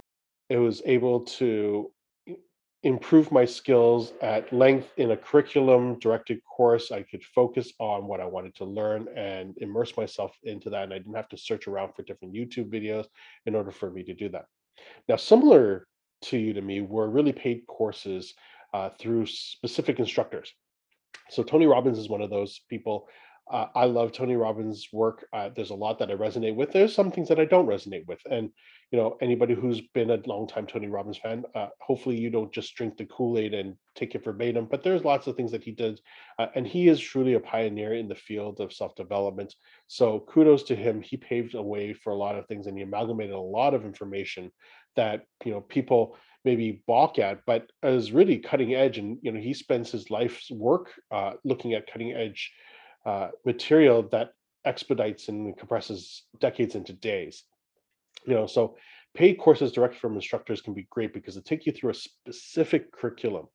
It 0.50 0.58
was 0.58 0.82
able 0.86 1.22
to 1.22 1.92
improve 2.84 3.32
my 3.32 3.44
skills 3.44 4.14
at 4.22 4.52
length 4.54 4.94
in 4.98 5.12
a 5.12 5.18
curriculum 5.18 6.00
directed 6.00 6.40
course. 6.46 6.92
I 6.92 7.02
could 7.02 7.24
focus 7.24 7.74
on 7.80 8.08
what 8.08 8.22
I 8.22 8.26
wanted 8.26 8.56
to 8.56 8.66
learn 8.66 9.08
and 9.16 9.58
immerse 9.58 9.98
myself 9.98 10.32
into 10.44 10.70
that. 10.70 10.84
And 10.84 10.94
I 10.94 11.00
didn't 11.00 11.16
have 11.16 11.30
to 11.30 11.38
search 11.38 11.68
around 11.68 11.94
for 11.96 12.04
different 12.04 12.34
YouTube 12.34 12.70
videos 12.72 13.06
in 13.46 13.56
order 13.56 13.72
for 13.72 13.90
me 13.90 14.04
to 14.04 14.14
do 14.14 14.30
that. 14.30 14.46
Now, 15.10 15.16
similar 15.16 15.88
to 16.24 16.38
Udemy 16.38 16.88
were 16.88 17.10
really 17.10 17.34
paid 17.34 17.62
courses 17.68 18.34
uh, 18.74 18.90
through 19.00 19.26
specific 19.26 20.00
instructors. 20.00 20.54
So 21.30 21.44
Tony 21.44 21.66
Robbins 21.66 21.98
is 21.98 22.10
one 22.10 22.22
of 22.22 22.30
those 22.30 22.62
people. 22.70 23.08
Uh, 23.50 23.68
I 23.76 23.86
love 23.86 24.12
Tony 24.12 24.36
Robbins' 24.36 24.90
work. 24.92 25.26
Uh, 25.32 25.50
there's 25.56 25.70
a 25.70 25.76
lot 25.76 26.00
that 26.00 26.12
I 26.12 26.16
resonate 26.16 26.56
with. 26.56 26.72
There's 26.72 26.94
some 26.94 27.12
things 27.12 27.30
that 27.30 27.40
I 27.40 27.46
don't 27.46 27.68
resonate 27.68 28.06
with, 28.06 28.20
and 28.30 28.50
you 28.92 28.98
know, 28.98 29.18
anybody 29.22 29.54
who's 29.54 29.82
been 29.94 30.12
a 30.12 30.20
long 30.26 30.48
time 30.48 30.66
Tony 30.66 30.88
Robbins 30.88 31.18
fan, 31.18 31.44
uh, 31.56 31.68
hopefully 31.82 32.18
you 32.18 32.30
don't 32.30 32.54
just 32.54 32.74
drink 32.76 32.98
the 32.98 33.06
Kool 33.06 33.38
Aid 33.38 33.54
and 33.54 33.76
take 33.96 34.16
it 34.16 34.24
verbatim. 34.24 34.66
But 34.66 34.84
there's 34.84 35.04
lots 35.04 35.28
of 35.28 35.36
things 35.36 35.52
that 35.52 35.64
he 35.64 35.72
does, 35.72 36.02
uh, 36.40 36.48
and 36.56 36.68
he 36.68 36.88
is 36.88 37.00
truly 37.00 37.34
a 37.34 37.40
pioneer 37.40 37.94
in 37.94 38.08
the 38.08 38.16
field 38.16 38.60
of 38.60 38.74
self 38.74 38.96
development. 38.96 39.56
So 39.88 40.26
kudos 40.30 40.64
to 40.64 40.76
him. 40.76 41.02
He 41.02 41.18
paved 41.18 41.56
a 41.56 41.62
way 41.62 41.94
for 41.94 42.12
a 42.12 42.18
lot 42.18 42.36
of 42.36 42.48
things, 42.48 42.68
and 42.68 42.78
he 42.78 42.84
amalgamated 42.84 43.36
a 43.36 43.40
lot 43.40 43.74
of 43.74 43.86
information 43.86 44.52
that 44.96 45.24
you 45.46 45.52
know 45.52 45.62
people 45.62 46.18
maybe 46.44 46.82
balk 46.88 47.20
at, 47.20 47.40
but 47.46 47.70
is 47.84 48.12
really 48.12 48.40
cutting 48.40 48.74
edge. 48.74 48.98
And 48.98 49.18
you 49.22 49.32
know, 49.32 49.40
he 49.40 49.54
spends 49.54 49.92
his 49.92 50.10
life's 50.10 50.50
work 50.52 50.92
uh, 51.12 51.34
looking 51.44 51.74
at 51.74 51.92
cutting 51.92 52.14
edge 52.14 52.52
uh, 53.08 53.30
material 53.46 54.04
that 54.12 54.34
expedites 54.66 55.30
and 55.30 55.58
compresses 55.58 56.24
decades 56.40 56.76
into 56.76 56.94
days. 56.94 57.44
You 58.26 58.34
know, 58.34 58.48
so 58.48 58.76
paid 59.16 59.36
courses 59.36 59.72
direct 59.72 59.96
from 59.96 60.16
instructors 60.16 60.62
can 60.62 60.74
be 60.74 60.88
great 60.90 61.14
because 61.14 61.36
they 61.36 61.42
take 61.42 61.66
you 61.66 61.72
through 61.72 61.92
a 61.92 61.96
specific 61.96 62.92
curriculum. 62.92 63.48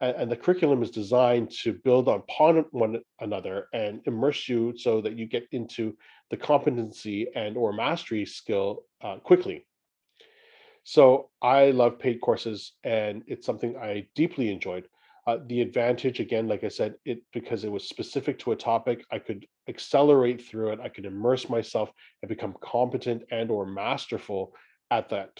And, 0.00 0.16
and 0.16 0.30
the 0.30 0.36
curriculum 0.36 0.82
is 0.82 0.90
designed 0.90 1.50
to 1.62 1.72
build 1.84 2.08
upon 2.08 2.64
one 2.70 3.00
another 3.20 3.66
and 3.74 4.00
immerse 4.06 4.48
you 4.48 4.74
so 4.76 5.00
that 5.02 5.18
you 5.18 5.26
get 5.26 5.46
into 5.52 5.96
the 6.30 6.36
competency 6.36 7.26
and 7.34 7.56
or 7.56 7.72
mastery 7.72 8.24
skill 8.24 8.84
uh, 9.02 9.16
quickly 9.16 9.66
so 10.84 11.30
I 11.42 11.70
love 11.70 11.98
paid 11.98 12.20
courses, 12.20 12.72
and 12.84 13.22
it's 13.26 13.46
something 13.46 13.76
I 13.76 14.06
deeply 14.14 14.50
enjoyed. 14.50 14.88
Uh, 15.30 15.38
the 15.46 15.60
advantage, 15.60 16.18
again, 16.18 16.48
like 16.48 16.64
I 16.64 16.68
said, 16.68 16.96
it 17.04 17.22
because 17.32 17.62
it 17.62 17.70
was 17.70 17.88
specific 17.88 18.36
to 18.40 18.50
a 18.50 18.56
topic, 18.56 19.04
I 19.12 19.20
could 19.20 19.46
accelerate 19.68 20.44
through 20.44 20.72
it. 20.72 20.80
I 20.82 20.88
could 20.88 21.06
immerse 21.06 21.48
myself 21.48 21.92
and 22.20 22.28
become 22.28 22.56
competent 22.60 23.22
and 23.30 23.48
or 23.48 23.64
masterful 23.64 24.52
at 24.90 25.08
that 25.10 25.30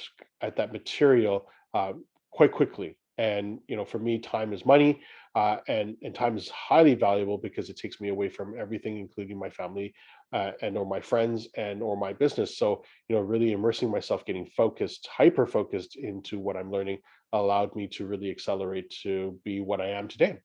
at 0.42 0.54
that 0.56 0.72
material 0.72 1.48
uh, 1.74 1.94
quite 2.30 2.52
quickly. 2.52 2.96
And 3.20 3.60
you 3.68 3.76
know 3.76 3.84
for 3.84 3.98
me 3.98 4.18
time 4.18 4.52
is 4.54 4.64
money 4.64 5.00
uh, 5.36 5.58
and 5.68 5.94
and 6.02 6.14
time 6.14 6.36
is 6.36 6.48
highly 6.48 6.94
valuable 6.94 7.36
because 7.36 7.68
it 7.68 7.76
takes 7.76 8.00
me 8.00 8.08
away 8.08 8.28
from 8.28 8.58
everything 8.58 8.98
including 8.98 9.38
my 9.38 9.50
family 9.50 9.94
uh, 10.32 10.52
and 10.62 10.76
or 10.76 10.86
my 10.86 11.00
friends 11.00 11.46
and 11.56 11.82
or 11.82 11.96
my 11.96 12.12
business. 12.12 12.56
So 12.56 12.82
you 13.08 13.14
know 13.14 13.22
really 13.22 13.52
immersing 13.52 13.90
myself 13.90 14.24
getting 14.24 14.46
focused 14.46 15.06
hyper 15.12 15.46
focused 15.46 15.96
into 15.96 16.38
what 16.38 16.56
i'm 16.56 16.70
learning 16.70 16.98
allowed 17.32 17.76
me 17.76 17.86
to 17.86 18.06
really 18.06 18.30
accelerate 18.30 18.92
to 19.02 19.38
be 19.44 19.60
what 19.60 19.80
i 19.80 19.90
am 19.90 20.08
today. 20.08 20.38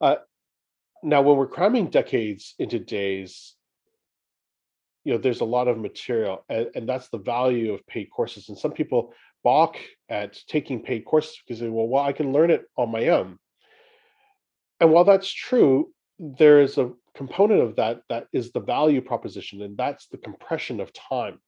Uh, 0.00 0.16
now 1.02 1.22
when 1.22 1.36
we're 1.36 1.46
cramming 1.46 1.88
decades 1.88 2.54
into 2.58 2.78
days 2.78 3.54
you 5.04 5.12
know 5.12 5.18
there's 5.18 5.40
a 5.40 5.52
lot 5.56 5.68
of 5.68 5.78
material 5.78 6.44
and, 6.48 6.68
and 6.74 6.88
that's 6.88 7.08
the 7.08 7.18
value 7.18 7.72
of 7.72 7.86
paid 7.86 8.08
courses 8.10 8.48
and 8.48 8.58
some 8.58 8.72
people 8.72 9.12
balk 9.44 9.76
at 10.08 10.36
taking 10.48 10.82
paid 10.82 11.04
courses 11.04 11.38
because 11.46 11.60
they 11.60 11.68
well 11.68 11.86
well 11.86 12.02
i 12.02 12.12
can 12.12 12.32
learn 12.32 12.50
it 12.50 12.64
on 12.76 12.90
my 12.90 13.08
own. 13.08 13.38
And 14.80 14.90
while 14.90 15.04
that's 15.04 15.32
true 15.32 15.92
there 16.18 16.60
is 16.60 16.78
a 16.78 16.92
component 17.14 17.60
of 17.60 17.76
that 17.76 18.00
that 18.08 18.26
is 18.32 18.52
the 18.52 18.60
value 18.60 19.00
proposition 19.00 19.62
and 19.62 19.76
that's 19.76 20.06
the 20.08 20.18
compression 20.18 20.80
of 20.80 20.92
time. 20.92 21.38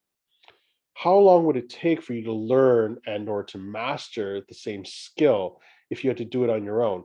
How 0.94 1.16
long 1.16 1.44
would 1.44 1.56
it 1.56 1.68
take 1.68 2.02
for 2.02 2.14
you 2.14 2.24
to 2.24 2.32
learn 2.32 2.98
and 3.06 3.28
or 3.28 3.42
to 3.44 3.58
master 3.58 4.42
the 4.48 4.54
same 4.54 4.84
skill 4.84 5.60
if 5.90 6.02
you 6.02 6.10
had 6.10 6.16
to 6.18 6.24
do 6.24 6.44
it 6.44 6.50
on 6.50 6.64
your 6.64 6.82
own? 6.82 7.04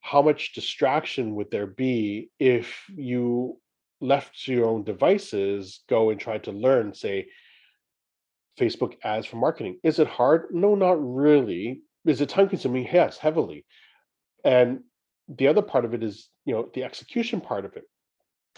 How 0.00 0.22
much 0.22 0.52
distraction 0.52 1.34
would 1.34 1.50
there 1.50 1.66
be 1.66 2.30
if 2.38 2.84
you 2.94 3.58
left 4.00 4.44
to 4.44 4.52
your 4.52 4.66
own 4.66 4.84
devices 4.84 5.80
go 5.88 6.10
and 6.10 6.20
try 6.20 6.38
to 6.38 6.52
learn 6.52 6.94
say 6.94 7.26
facebook 8.58 8.96
ads 9.04 9.26
for 9.26 9.36
marketing. 9.36 9.78
Is 9.82 9.98
it 9.98 10.08
hard? 10.08 10.46
No 10.50 10.74
not 10.74 10.96
really. 11.00 11.82
Is 12.04 12.20
it 12.20 12.28
time 12.28 12.48
consuming 12.48 12.88
yes 12.92 13.18
heavily. 13.18 13.64
And 14.44 14.80
the 15.28 15.48
other 15.48 15.62
part 15.62 15.84
of 15.84 15.94
it 15.94 16.02
is 16.02 16.28
you 16.44 16.54
know 16.54 16.68
the 16.74 16.84
execution 16.84 17.40
part 17.40 17.64
of 17.64 17.76
it. 17.76 17.84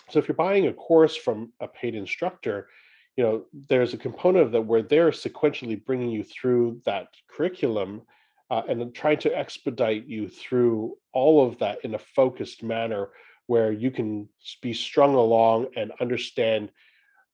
So 0.09 0.19
if 0.19 0.29
you're 0.29 0.35
buying 0.35 0.67
a 0.67 0.73
course 0.73 1.17
from 1.17 1.53
a 1.61 1.69
paid 1.69 1.95
instructor 1.95 2.69
you 3.17 3.25
know 3.25 3.45
there's 3.69 3.93
a 3.93 3.99
component 3.99 4.47
of 4.47 4.53
that 4.53 4.63
where 4.63 4.83
they're 4.83 5.11
sequentially 5.11 5.85
bringing 5.85 6.11
you 6.11 6.25
through 6.25 6.81
that 6.87 7.09
curriculum 7.29 8.03
uh, 8.51 8.63
and 8.69 8.95
trying 8.95 9.19
to 9.19 9.37
expedite 9.37 10.07
you 10.07 10.29
through 10.29 10.97
all 11.13 11.47
of 11.47 11.59
that 11.59 11.85
in 11.85 11.95
a 11.95 11.99
focused 11.99 12.63
manner 12.63 13.11
where 13.47 13.73
you 13.73 13.91
can 13.91 14.29
be 14.63 14.73
strung 14.73 15.15
along 15.15 15.67
and 15.77 15.93
understand 16.01 16.71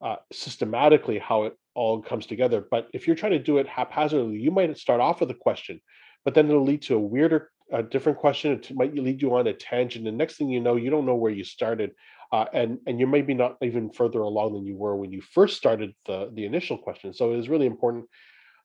uh, 0.02 0.16
systematically 0.32 1.18
how 1.18 1.44
it 1.44 1.54
all 1.74 2.00
comes 2.00 2.26
together. 2.26 2.66
But 2.70 2.88
if 2.92 3.06
you're 3.06 3.16
trying 3.16 3.32
to 3.32 3.38
do 3.38 3.58
it 3.58 3.68
haphazardly, 3.68 4.38
you 4.38 4.50
might 4.50 4.76
start 4.78 5.00
off 5.00 5.20
with 5.20 5.30
a 5.30 5.34
question, 5.34 5.80
but 6.24 6.34
then 6.34 6.48
it'll 6.48 6.64
lead 6.64 6.82
to 6.82 6.96
a 6.96 7.00
weirder, 7.00 7.50
a 7.72 7.82
different 7.82 8.18
question. 8.18 8.52
It 8.52 8.74
might 8.74 8.94
lead 8.94 9.22
you 9.22 9.34
on 9.34 9.46
a 9.46 9.52
tangent, 9.52 10.06
and 10.06 10.18
next 10.18 10.36
thing 10.36 10.48
you 10.48 10.60
know, 10.60 10.76
you 10.76 10.90
don't 10.90 11.06
know 11.06 11.14
where 11.14 11.32
you 11.32 11.44
started, 11.44 11.92
uh, 12.32 12.46
and 12.52 12.78
and 12.86 13.00
you 13.00 13.06
maybe 13.06 13.34
not 13.34 13.56
even 13.62 13.90
further 13.90 14.20
along 14.20 14.54
than 14.54 14.66
you 14.66 14.76
were 14.76 14.96
when 14.96 15.12
you 15.12 15.20
first 15.20 15.56
started 15.56 15.94
the 16.06 16.30
the 16.34 16.44
initial 16.44 16.78
question. 16.78 17.12
So 17.12 17.32
it 17.32 17.38
is 17.38 17.48
really 17.48 17.66
important. 17.66 18.06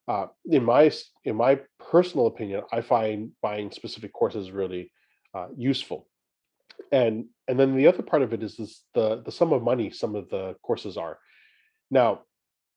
Uh, 0.08 0.26
in 0.46 0.64
my 0.64 0.90
in 1.24 1.36
my 1.36 1.60
personal 1.78 2.26
opinion, 2.26 2.62
I 2.72 2.80
find 2.80 3.30
buying 3.40 3.70
specific 3.70 4.12
courses 4.12 4.50
really 4.50 4.92
uh, 5.34 5.48
useful 5.56 6.08
and 6.90 7.26
and 7.48 7.58
then 7.58 7.76
the 7.76 7.86
other 7.86 8.02
part 8.02 8.22
of 8.22 8.32
it 8.32 8.42
is 8.42 8.56
the 8.94 9.22
the 9.22 9.32
sum 9.32 9.52
of 9.52 9.62
money 9.62 9.90
some 9.90 10.14
of 10.14 10.28
the 10.30 10.56
courses 10.62 10.96
are. 10.96 11.18
Now 11.90 12.22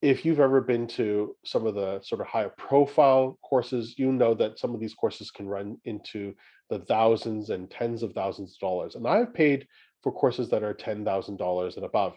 if 0.02 0.26
you've 0.26 0.42
ever 0.42 0.62
been 0.62 0.86
to 0.86 1.36
some 1.46 1.66
of 1.66 1.74
the 1.74 2.02
sort 2.04 2.22
of 2.22 2.28
higher 2.28 2.54
profile 2.58 3.40
courses 3.42 3.98
you 3.98 4.12
know 4.12 4.34
that 4.34 4.60
some 4.60 4.76
of 4.76 4.80
these 4.80 4.94
courses 4.94 5.32
can 5.32 5.48
run 5.48 5.78
into 5.86 6.34
the 6.70 6.80
thousands 6.80 7.50
and 7.50 7.72
tens 7.72 8.04
of 8.04 8.12
thousands 8.14 8.56
of 8.56 8.60
dollars 8.60 8.96
and 8.96 9.08
i've 9.08 9.34
paid 9.34 9.66
for 10.06 10.12
courses 10.12 10.52
that 10.52 10.62
are 10.62 10.76
$10000 10.76 11.76
and 11.76 11.84
above. 11.86 12.16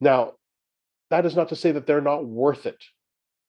Now 0.00 0.34
that 1.10 1.26
is 1.26 1.34
not 1.34 1.48
to 1.48 1.56
say 1.56 1.72
that 1.72 1.84
they're 1.84 2.00
not 2.00 2.24
worth 2.24 2.64
it. 2.64 2.82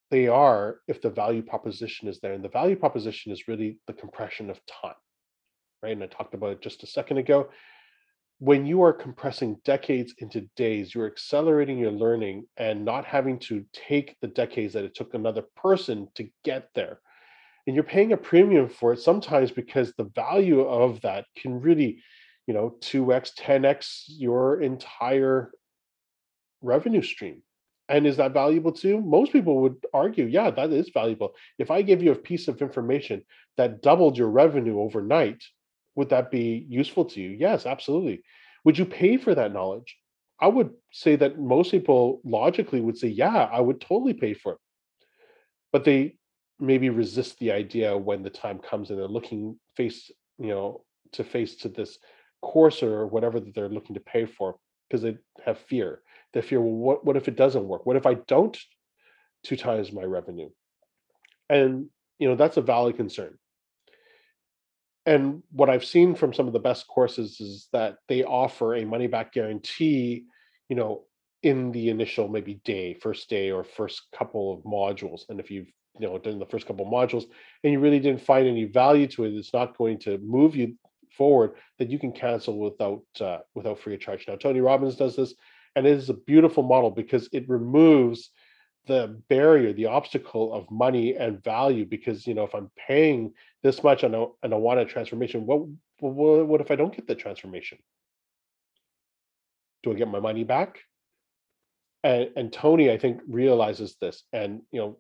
They 0.10 0.28
are 0.28 0.80
if 0.88 1.04
the 1.04 1.12
value 1.12 1.44
proposition 1.44 2.08
is 2.08 2.20
there 2.20 2.34
and 2.34 2.44
the 2.44 2.50
value 2.50 2.76
proposition 2.76 3.32
is 3.32 3.48
really 3.48 3.78
the 3.86 3.94
compression 3.94 4.50
of 4.50 4.60
time 4.66 4.96
right? 5.82 5.94
And 5.94 6.04
I 6.04 6.08
talked 6.08 6.34
about 6.34 6.52
it 6.52 6.62
just 6.62 6.84
a 6.84 6.88
second 6.88 7.18
ago. 7.18 7.50
When 8.40 8.66
you 8.66 8.84
are 8.84 8.94
compressing 8.94 9.58
decades 9.66 10.14
into 10.20 10.42
days, 10.56 10.94
you're 10.94 11.08
accelerating 11.08 11.80
your 11.80 11.92
learning 11.92 12.46
and 12.56 12.86
not 12.86 13.06
having 13.06 13.40
to 13.40 13.66
take 13.74 14.16
the 14.22 14.28
decades 14.28 14.74
that 14.74 14.84
it 14.84 14.94
took 14.94 15.14
another 15.14 15.44
person 15.56 16.08
to 16.16 16.30
get 16.44 16.70
there. 16.76 17.00
And 17.66 17.76
you're 17.76 17.84
paying 17.84 18.14
a 18.14 18.18
premium 18.18 18.70
for 18.70 18.94
it 18.94 19.00
sometimes 19.00 19.52
because 19.52 19.94
the 19.94 20.10
value 20.16 20.62
of 20.62 21.02
that 21.02 21.26
can 21.36 21.60
really, 21.60 22.02
you 22.46 22.54
know, 22.54 22.76
2x, 22.82 23.34
10x 23.36 24.04
your 24.08 24.62
entire 24.62 25.52
revenue 26.62 27.02
stream. 27.02 27.42
And 27.90 28.06
is 28.06 28.18
that 28.18 28.34
valuable 28.34 28.72
too? 28.72 29.02
Most 29.02 29.32
people 29.32 29.62
would 29.62 29.86
argue, 29.94 30.26
yeah, 30.26 30.52
that 30.52 30.72
is 30.72 30.90
valuable. 30.94 31.34
If 31.58 31.72
I 31.72 31.82
give 31.82 32.04
you 32.04 32.12
a 32.12 32.16
piece 32.16 32.48
of 32.48 32.62
information 32.62 33.24
that 33.56 33.82
doubled 33.82 34.18
your 34.18 34.30
revenue 34.30 34.80
overnight, 34.80 35.44
would 35.98 36.10
that 36.10 36.30
be 36.32 36.66
useful 36.70 37.06
to 37.06 37.20
you? 37.20 37.32
Yes, 37.32 37.66
absolutely. 37.66 38.22
Would 38.64 38.78
you 38.78 38.86
pay 38.86 39.18
for 39.18 39.34
that 39.34 39.52
knowledge? 39.52 39.98
I 40.40 40.48
would 40.48 40.70
say 40.92 41.16
that 41.16 41.40
most 41.40 41.72
people 41.72 42.22
logically 42.24 42.80
would 42.80 42.98
say, 42.98 43.08
yeah, 43.08 43.50
I 43.52 43.60
would 43.60 43.82
totally 43.82 44.14
pay 44.14 44.36
for 44.36 44.54
it. 44.54 44.60
But 45.74 45.84
they 45.84 46.18
maybe 46.60 46.92
resist 46.92 47.40
the 47.40 47.52
idea 47.52 47.98
when 47.98 48.22
the 48.22 48.30
time 48.30 48.60
comes 48.60 48.92
and 48.92 49.00
they're 49.00 49.08
looking 49.08 49.60
face, 49.76 50.12
you 50.38 50.50
know, 50.50 50.86
to 51.14 51.24
face 51.24 51.56
to 51.58 51.70
this 51.70 51.98
course 52.44 52.84
or 52.84 53.08
whatever 53.08 53.40
that 53.40 53.56
they're 53.56 53.68
looking 53.68 53.96
to 53.96 54.02
pay 54.02 54.26
for 54.26 54.58
because 54.88 55.02
they 55.02 55.18
have 55.44 55.58
fear. 55.58 56.02
They 56.34 56.44
fear, 56.44 56.62
well, 56.62 56.74
what, 56.74 57.06
what 57.06 57.18
if 57.18 57.28
it 57.28 57.36
doesn't 57.36 57.68
work? 57.68 57.88
What 57.88 57.98
if 57.98 58.06
I 58.06 58.16
don't 58.28 58.56
two 59.44 59.58
times 59.58 59.92
my 59.92 60.04
revenue? 60.04 60.50
And 61.50 61.88
you 62.20 62.30
know, 62.30 62.36
that's 62.36 62.58
a 62.58 62.62
valid 62.62 62.98
concern 62.98 63.38
and 65.08 65.42
what 65.52 65.70
I've 65.70 65.86
seen 65.86 66.16
from 66.16 66.34
some 66.34 66.48
of 66.48 66.54
the 66.54 66.60
best 66.60 66.86
courses 66.88 67.40
is 67.40 67.70
that 67.72 67.96
they 68.10 68.26
offer 68.26 68.76
a 68.76 68.86
money 68.86 69.08
back 69.08 69.32
guarantee, 69.32 70.26
you 70.68 70.76
know, 70.76 71.04
in 71.44 71.72
the 71.72 71.90
initial 71.90 72.28
maybe 72.28 72.56
day, 72.66 72.94
first 72.94 73.30
day 73.30 73.50
or 73.50 73.64
first 73.64 74.02
couple 74.14 74.54
of 74.54 74.64
modules. 74.64 75.22
And 75.30 75.40
if 75.40 75.50
you've 75.50 75.72
you 75.98 76.08
know 76.08 76.18
done 76.18 76.40
the 76.40 76.46
first 76.46 76.68
couple 76.68 76.86
of 76.86 76.92
modules 76.92 77.24
and 77.64 77.72
you 77.72 77.80
really 77.80 78.00
didn't 78.00 78.22
find 78.22 78.48
any 78.48 78.66
value 78.66 79.08
to 79.08 79.24
it, 79.24 79.34
it's 79.34 79.54
not 79.54 79.78
going 79.78 79.98
to 80.00 80.18
move 80.18 80.58
you 80.58 80.76
forward. 81.18 81.54
That 81.80 81.90
you 81.90 82.00
can 82.00 82.12
cancel 82.12 82.60
without 82.60 83.04
uh, 83.22 83.40
without 83.56 83.80
free 83.80 83.94
of 83.94 84.02
charge. 84.02 84.26
Now 84.28 84.36
Tony 84.36 84.60
Robbins 84.60 84.98
does 84.98 85.16
this, 85.16 85.34
and 85.78 85.88
it 85.88 85.92
is 85.92 86.10
a 86.10 86.16
beautiful 86.16 86.64
model 86.64 86.92
because 86.92 87.30
it 87.32 87.48
removes 87.48 88.30
the 88.88 89.22
barrier, 89.30 89.74
the 89.74 89.86
obstacle 89.86 90.54
of 90.54 90.70
money 90.72 91.16
and 91.16 91.44
value. 91.44 91.86
Because 91.86 92.26
you 92.26 92.34
know, 92.34 92.44
if 92.44 92.56
I'm 92.56 92.72
paying 92.88 93.34
this 93.64 93.84
much 93.84 94.04
and 94.04 94.16
I 94.16 94.48
want 94.48 94.80
a 94.80 94.86
transformation, 94.86 95.46
what, 95.46 95.62
what 96.00 96.48
what 96.48 96.62
if 96.62 96.72
I 96.72 96.76
don't 96.76 96.96
get 96.96 97.08
the 97.08 97.16
transformation? 97.16 97.78
Do 99.84 99.92
I 99.92 99.96
get 99.96 100.08
my 100.08 100.20
money 100.20 100.44
back? 100.44 100.80
And 102.04 102.30
and 102.36 102.54
Tony, 102.54 102.92
I 102.92 102.98
think, 102.98 103.22
realizes 103.28 103.96
this, 104.02 104.24
and 104.34 104.62
you 104.72 104.80
know, 104.80 105.00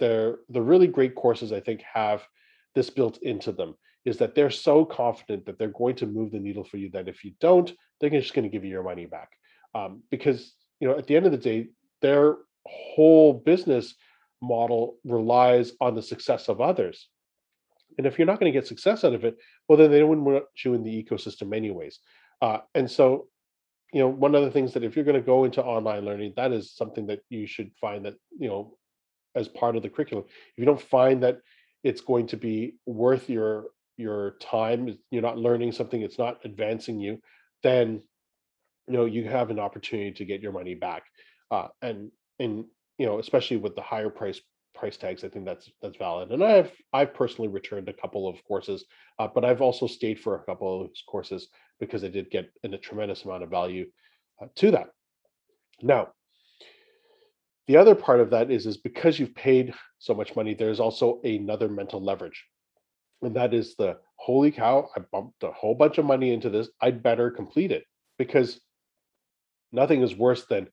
they're 0.00 0.38
the 0.48 0.62
really 0.62 0.86
great 0.86 1.14
courses. 1.14 1.52
I 1.52 1.60
think 1.60 1.82
have 1.82 2.26
this 2.74 2.90
built 2.90 3.18
into 3.22 3.52
them 3.52 3.74
is 4.04 4.18
that 4.18 4.34
they're 4.34 4.50
so 4.50 4.84
confident 4.84 5.44
that 5.44 5.58
they're 5.58 5.68
going 5.68 5.96
to 5.96 6.06
move 6.06 6.30
the 6.30 6.38
needle 6.38 6.64
for 6.64 6.78
you 6.78 6.90
that 6.90 7.08
if 7.08 7.24
you 7.24 7.32
don't, 7.40 7.72
they're 8.00 8.10
just 8.10 8.32
going 8.32 8.44
to 8.44 8.48
give 8.48 8.64
you 8.64 8.70
your 8.70 8.82
money 8.82 9.06
back. 9.06 9.30
Um, 9.74 10.02
because 10.10 10.54
you 10.80 10.88
know, 10.88 10.96
at 10.96 11.06
the 11.06 11.16
end 11.16 11.26
of 11.26 11.32
the 11.32 11.38
day, 11.38 11.68
their 12.00 12.36
whole 12.66 13.32
business 13.32 13.94
model 14.40 14.96
relies 15.04 15.72
on 15.80 15.94
the 15.94 16.02
success 16.02 16.48
of 16.48 16.60
others. 16.60 17.08
And 17.96 18.06
if 18.06 18.18
you're 18.18 18.26
not 18.26 18.38
going 18.38 18.52
to 18.52 18.56
get 18.56 18.66
success 18.66 19.04
out 19.04 19.14
of 19.14 19.24
it, 19.24 19.36
well, 19.68 19.78
then 19.78 19.90
they 19.90 20.02
wouldn't 20.02 20.26
want 20.26 20.44
you 20.64 20.74
in 20.74 20.84
the 20.84 21.02
ecosystem 21.02 21.54
anyways. 21.54 21.98
Uh, 22.40 22.58
and 22.74 22.88
so, 22.88 23.26
you 23.92 24.00
know, 24.00 24.08
one 24.08 24.34
of 24.34 24.44
the 24.44 24.50
things 24.50 24.74
that 24.74 24.84
if 24.84 24.94
you're 24.94 25.04
going 25.04 25.16
to 25.16 25.20
go 25.20 25.44
into 25.44 25.62
online 25.62 26.04
learning, 26.04 26.34
that 26.36 26.52
is 26.52 26.74
something 26.74 27.06
that 27.06 27.20
you 27.28 27.46
should 27.46 27.72
find 27.80 28.04
that, 28.04 28.14
you 28.38 28.48
know, 28.48 28.76
as 29.34 29.48
part 29.48 29.76
of 29.76 29.82
the 29.82 29.88
curriculum. 29.88 30.24
If 30.28 30.58
you 30.58 30.64
don't 30.64 30.80
find 30.80 31.22
that 31.22 31.38
it's 31.82 32.00
going 32.00 32.26
to 32.28 32.36
be 32.36 32.76
worth 32.86 33.28
your 33.28 33.66
your 33.96 34.36
time, 34.40 34.96
you're 35.10 35.22
not 35.22 35.38
learning 35.38 35.72
something, 35.72 36.02
it's 36.02 36.18
not 36.18 36.38
advancing 36.44 37.00
you, 37.00 37.20
then 37.62 38.00
you 38.86 38.92
know 38.94 39.06
you 39.06 39.24
have 39.28 39.50
an 39.50 39.58
opportunity 39.58 40.12
to 40.12 40.24
get 40.24 40.40
your 40.40 40.52
money 40.52 40.74
back. 40.74 41.04
Uh, 41.50 41.68
and 41.82 42.10
and 42.38 42.64
you 42.98 43.06
know, 43.06 43.18
especially 43.18 43.56
with 43.56 43.74
the 43.76 43.82
higher 43.82 44.10
price 44.10 44.40
price 44.74 44.96
tags, 44.96 45.24
I 45.24 45.28
think 45.28 45.44
that's 45.44 45.70
that's 45.82 45.96
valid. 45.96 46.30
And 46.30 46.42
I've 46.42 46.72
I've 46.92 47.14
personally 47.14 47.48
returned 47.48 47.88
a 47.88 47.92
couple 47.92 48.28
of 48.28 48.42
courses, 48.44 48.84
uh, 49.18 49.28
but 49.32 49.44
I've 49.44 49.62
also 49.62 49.86
stayed 49.86 50.20
for 50.20 50.36
a 50.36 50.44
couple 50.44 50.82
of 50.82 50.90
courses 51.08 51.48
because 51.80 52.04
I 52.04 52.08
did 52.08 52.30
get 52.30 52.50
a 52.64 52.78
tremendous 52.78 53.24
amount 53.24 53.42
of 53.42 53.50
value 53.50 53.86
uh, 54.42 54.46
to 54.56 54.70
that. 54.72 54.90
Now, 55.82 56.08
the 57.66 57.76
other 57.76 57.94
part 57.94 58.20
of 58.20 58.30
that 58.30 58.50
is 58.50 58.66
is 58.66 58.76
because 58.76 59.18
you've 59.18 59.34
paid 59.34 59.74
so 59.98 60.14
much 60.14 60.34
money, 60.34 60.54
there's 60.54 60.80
also 60.80 61.20
another 61.22 61.68
mental 61.68 62.02
leverage. 62.02 62.44
And 63.22 63.34
that 63.34 63.52
is 63.52 63.74
the 63.76 63.98
holy 64.16 64.50
cow, 64.50 64.88
I 64.96 65.00
bumped 65.00 65.42
a 65.42 65.50
whole 65.50 65.74
bunch 65.74 65.98
of 65.98 66.04
money 66.04 66.32
into 66.32 66.50
this. 66.50 66.68
I'd 66.80 67.02
better 67.02 67.30
complete 67.30 67.72
it 67.72 67.84
because 68.16 68.60
nothing 69.72 70.02
is 70.02 70.14
worse 70.16 70.46
than 70.46 70.68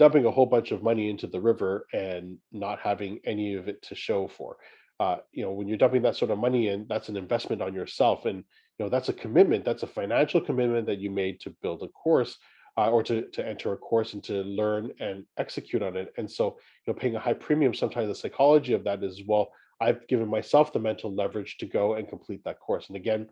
dumping 0.00 0.24
a 0.24 0.30
whole 0.30 0.46
bunch 0.46 0.70
of 0.70 0.82
money 0.82 1.10
into 1.10 1.26
the 1.26 1.38
river 1.38 1.86
and 1.92 2.38
not 2.52 2.80
having 2.80 3.20
any 3.26 3.52
of 3.52 3.68
it 3.68 3.82
to 3.82 3.94
show 3.94 4.26
for. 4.26 4.56
Uh, 4.98 5.18
you 5.30 5.44
know, 5.44 5.52
when 5.52 5.68
you're 5.68 5.76
dumping 5.76 6.00
that 6.00 6.16
sort 6.16 6.30
of 6.30 6.38
money 6.38 6.68
in, 6.68 6.86
that's 6.88 7.10
an 7.10 7.18
investment 7.18 7.60
on 7.60 7.74
yourself, 7.74 8.24
and 8.24 8.38
you 8.38 8.84
know 8.84 8.88
that's 8.88 9.10
a 9.10 9.12
commitment. 9.12 9.62
That's 9.62 9.82
a 9.82 9.86
financial 9.86 10.40
commitment 10.40 10.86
that 10.86 11.00
you 11.00 11.10
made 11.10 11.38
to 11.40 11.54
build 11.62 11.82
a 11.82 11.88
course 11.88 12.38
uh, 12.78 12.90
or 12.90 13.02
to 13.02 13.28
to 13.28 13.46
enter 13.46 13.74
a 13.74 13.76
course 13.76 14.14
and 14.14 14.24
to 14.24 14.42
learn 14.42 14.90
and 15.00 15.24
execute 15.36 15.82
on 15.82 15.98
it. 15.98 16.14
And 16.16 16.30
so, 16.30 16.56
you 16.86 16.92
know, 16.92 16.98
paying 16.98 17.16
a 17.16 17.20
high 17.20 17.34
premium. 17.34 17.74
Sometimes 17.74 18.08
the 18.08 18.14
psychology 18.14 18.72
of 18.72 18.84
that 18.84 19.04
is 19.04 19.22
well, 19.26 19.52
I've 19.82 20.08
given 20.08 20.28
myself 20.28 20.72
the 20.72 20.78
mental 20.78 21.14
leverage 21.14 21.58
to 21.58 21.66
go 21.66 21.94
and 21.94 22.08
complete 22.08 22.42
that 22.44 22.58
course. 22.58 22.88
And 22.88 22.96
again, 22.96 23.28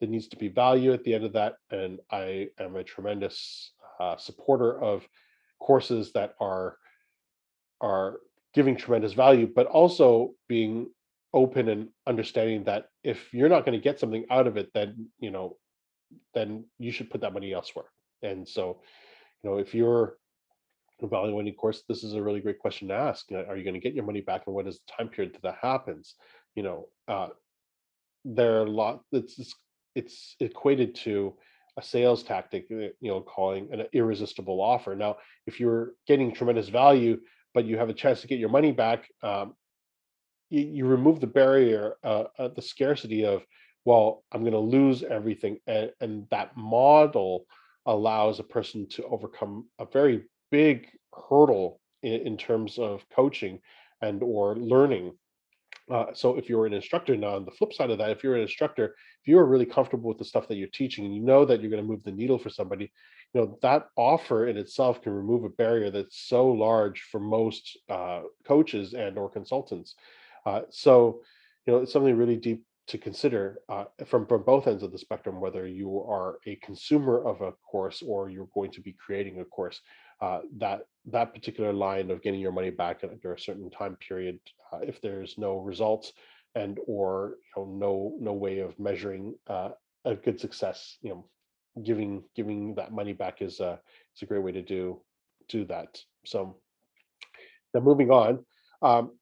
there 0.00 0.08
needs 0.08 0.28
to 0.28 0.36
be 0.36 0.48
value 0.48 0.94
at 0.94 1.04
the 1.04 1.14
end 1.14 1.24
of 1.24 1.34
that. 1.34 1.56
And 1.70 1.98
I 2.10 2.48
am 2.58 2.76
a 2.76 2.84
tremendous 2.84 3.72
uh, 4.00 4.16
supporter 4.16 4.82
of 4.82 5.06
courses 5.60 6.12
that 6.12 6.34
are 6.40 6.76
are 7.80 8.16
giving 8.54 8.76
tremendous 8.76 9.12
value, 9.12 9.48
but 9.54 9.66
also 9.66 10.32
being 10.48 10.88
open 11.34 11.68
and 11.68 11.88
understanding 12.06 12.64
that 12.64 12.86
if 13.04 13.32
you're 13.34 13.48
not 13.48 13.64
going 13.66 13.78
to 13.78 13.82
get 13.82 14.00
something 14.00 14.24
out 14.30 14.46
of 14.46 14.56
it, 14.56 14.70
then 14.72 15.08
you 15.18 15.30
know, 15.30 15.56
then 16.34 16.64
you 16.78 16.90
should 16.90 17.10
put 17.10 17.20
that 17.20 17.34
money 17.34 17.52
elsewhere. 17.52 17.86
And 18.22 18.48
so, 18.48 18.80
you 19.42 19.50
know, 19.50 19.58
if 19.58 19.74
you're 19.74 20.16
evaluating 21.00 21.52
a 21.52 21.56
course, 21.56 21.82
this 21.88 22.02
is 22.02 22.14
a 22.14 22.22
really 22.22 22.40
great 22.40 22.58
question 22.58 22.88
to 22.88 22.94
ask. 22.94 23.30
Are 23.30 23.56
you 23.56 23.64
going 23.64 23.74
to 23.74 23.80
get 23.80 23.94
your 23.94 24.04
money 24.04 24.22
back, 24.22 24.44
and 24.46 24.54
what 24.54 24.66
is 24.66 24.78
the 24.78 24.92
time 24.96 25.08
period 25.08 25.34
that 25.34 25.42
that 25.42 25.58
happens? 25.60 26.14
You 26.54 26.62
know, 26.62 26.88
uh, 27.08 27.28
there 28.24 28.56
are 28.56 28.64
a 28.64 28.70
lot. 28.70 29.02
It's 29.12 29.54
it's 29.94 30.36
equated 30.40 30.94
to 30.96 31.34
a 31.76 31.82
sales 31.82 32.22
tactic, 32.22 32.66
you 32.70 32.92
know, 33.02 33.20
calling 33.20 33.68
an 33.72 33.84
irresistible 33.92 34.60
offer. 34.60 34.94
Now, 34.94 35.16
if 35.46 35.60
you're 35.60 35.92
getting 36.06 36.32
tremendous 36.32 36.68
value, 36.68 37.20
but 37.54 37.66
you 37.66 37.76
have 37.76 37.88
a 37.88 37.94
chance 37.94 38.20
to 38.20 38.26
get 38.26 38.38
your 38.38 38.48
money 38.48 38.72
back, 38.72 39.08
um, 39.22 39.54
you, 40.50 40.62
you, 40.62 40.86
remove 40.86 41.20
the 41.20 41.26
barrier, 41.26 41.96
uh, 42.04 42.24
uh, 42.38 42.48
the 42.48 42.62
scarcity 42.62 43.24
of, 43.24 43.44
well, 43.84 44.24
I'm 44.32 44.42
going 44.42 44.52
to 44.52 44.58
lose 44.58 45.02
everything, 45.02 45.58
and, 45.66 45.90
and 46.00 46.26
that 46.30 46.56
model 46.56 47.46
allows 47.86 48.40
a 48.40 48.44
person 48.44 48.88
to 48.90 49.04
overcome 49.04 49.66
a 49.78 49.86
very 49.86 50.24
big 50.50 50.88
hurdle 51.28 51.80
in, 52.02 52.20
in 52.22 52.36
terms 52.36 52.78
of 52.78 53.04
coaching 53.14 53.60
and 54.02 54.22
or 54.22 54.56
learning 54.56 55.12
uh, 55.90 56.06
so 56.12 56.36
if 56.36 56.48
you're 56.48 56.66
an 56.66 56.72
instructor 56.72 57.16
now 57.16 57.36
on 57.36 57.44
the 57.44 57.50
flip 57.50 57.72
side 57.72 57.90
of 57.90 57.98
that 57.98 58.10
if 58.10 58.22
you're 58.22 58.34
an 58.34 58.42
instructor 58.42 58.86
if 58.86 59.28
you 59.28 59.38
are 59.38 59.46
really 59.46 59.66
comfortable 59.66 60.08
with 60.08 60.18
the 60.18 60.24
stuff 60.24 60.48
that 60.48 60.56
you're 60.56 60.68
teaching 60.68 61.04
and 61.04 61.14
you 61.14 61.22
know 61.22 61.44
that 61.44 61.60
you're 61.60 61.70
going 61.70 61.82
to 61.82 61.88
move 61.88 62.02
the 62.04 62.12
needle 62.12 62.38
for 62.38 62.50
somebody 62.50 62.90
you 63.34 63.40
know 63.40 63.58
that 63.62 63.88
offer 63.96 64.46
in 64.46 64.56
itself 64.56 65.02
can 65.02 65.12
remove 65.12 65.44
a 65.44 65.48
barrier 65.48 65.90
that's 65.90 66.28
so 66.28 66.46
large 66.46 67.02
for 67.10 67.20
most 67.20 67.76
uh, 67.88 68.22
coaches 68.46 68.94
and 68.94 69.18
or 69.18 69.28
consultants. 69.28 69.94
Uh, 70.44 70.62
so 70.70 71.20
you 71.66 71.72
know 71.72 71.80
it's 71.80 71.92
something 71.92 72.16
really 72.16 72.36
deep 72.36 72.64
to 72.86 72.98
consider 72.98 73.58
uh, 73.68 73.84
from 74.06 74.26
from 74.26 74.42
both 74.42 74.66
ends 74.66 74.82
of 74.82 74.92
the 74.92 74.98
spectrum 74.98 75.40
whether 75.40 75.66
you 75.66 76.00
are 76.00 76.38
a 76.46 76.56
consumer 76.56 77.26
of 77.26 77.40
a 77.40 77.52
course 77.70 78.02
or 78.06 78.30
you're 78.30 78.48
going 78.54 78.70
to 78.70 78.80
be 78.80 78.92
creating 78.92 79.40
a 79.40 79.44
course 79.44 79.80
uh, 80.20 80.40
that 80.58 80.82
that 81.06 81.34
particular 81.34 81.72
line 81.72 82.10
of 82.10 82.22
getting 82.22 82.40
your 82.40 82.52
money 82.52 82.70
back 82.70 83.02
under 83.02 83.34
a 83.34 83.38
certain 83.38 83.70
time 83.70 83.96
period 83.96 84.38
uh, 84.72 84.78
if 84.82 85.00
there's 85.00 85.36
no 85.38 85.58
results 85.58 86.12
and 86.54 86.78
or 86.86 87.36
you 87.56 87.62
know 87.62 87.70
no 87.70 88.16
no 88.20 88.32
way 88.32 88.58
of 88.58 88.78
measuring 88.78 89.34
uh, 89.48 89.70
a 90.04 90.14
good 90.14 90.40
success 90.40 90.96
you 91.02 91.10
know 91.10 91.24
giving 91.84 92.22
giving 92.34 92.74
that 92.74 92.92
money 92.92 93.12
back 93.12 93.42
is 93.42 93.60
a 93.60 93.78
is 94.14 94.22
a 94.22 94.26
great 94.26 94.42
way 94.42 94.52
to 94.52 94.62
do 94.62 95.00
do 95.48 95.64
that. 95.66 95.98
So 96.24 96.56
now 97.74 97.80
moving 97.80 98.10
on 98.10 98.44
um, 98.82 99.12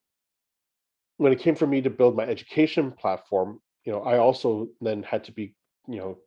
when 1.17 1.33
it 1.33 1.41
came 1.41 1.55
for 1.55 1.67
me 1.67 1.83
to 1.83 1.91
build 1.91 2.17
my 2.17 2.25
education 2.25 2.93
platform 2.93 3.61
you 3.85 3.93
know 3.93 4.03
i 4.03 4.19
also 4.19 4.69
then 4.81 5.03
had 5.03 5.25
to 5.25 5.33
be 5.33 5.55
you 5.89 5.99
know 5.99 6.19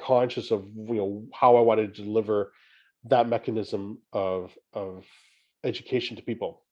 conscious 0.00 0.50
of 0.50 0.64
you 0.76 0.94
know 0.94 1.24
how 1.32 1.56
i 1.56 1.60
wanted 1.60 1.94
to 1.94 2.02
deliver 2.02 2.52
that 3.04 3.28
mechanism 3.28 3.98
of 4.12 4.56
of 4.72 5.04
education 5.64 6.16
to 6.16 6.22
people. 6.22 6.62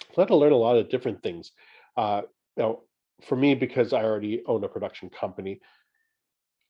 So 0.00 0.14
I 0.18 0.20
had 0.22 0.28
to 0.28 0.36
learn 0.36 0.52
a 0.52 0.56
lot 0.56 0.76
of 0.76 0.88
different 0.88 1.22
things. 1.22 1.52
Uh, 1.96 2.22
now, 2.56 2.80
for 3.22 3.36
me, 3.36 3.54
because 3.54 3.92
I 3.92 4.02
already 4.02 4.42
own 4.46 4.64
a 4.64 4.68
production 4.68 5.10
company, 5.10 5.60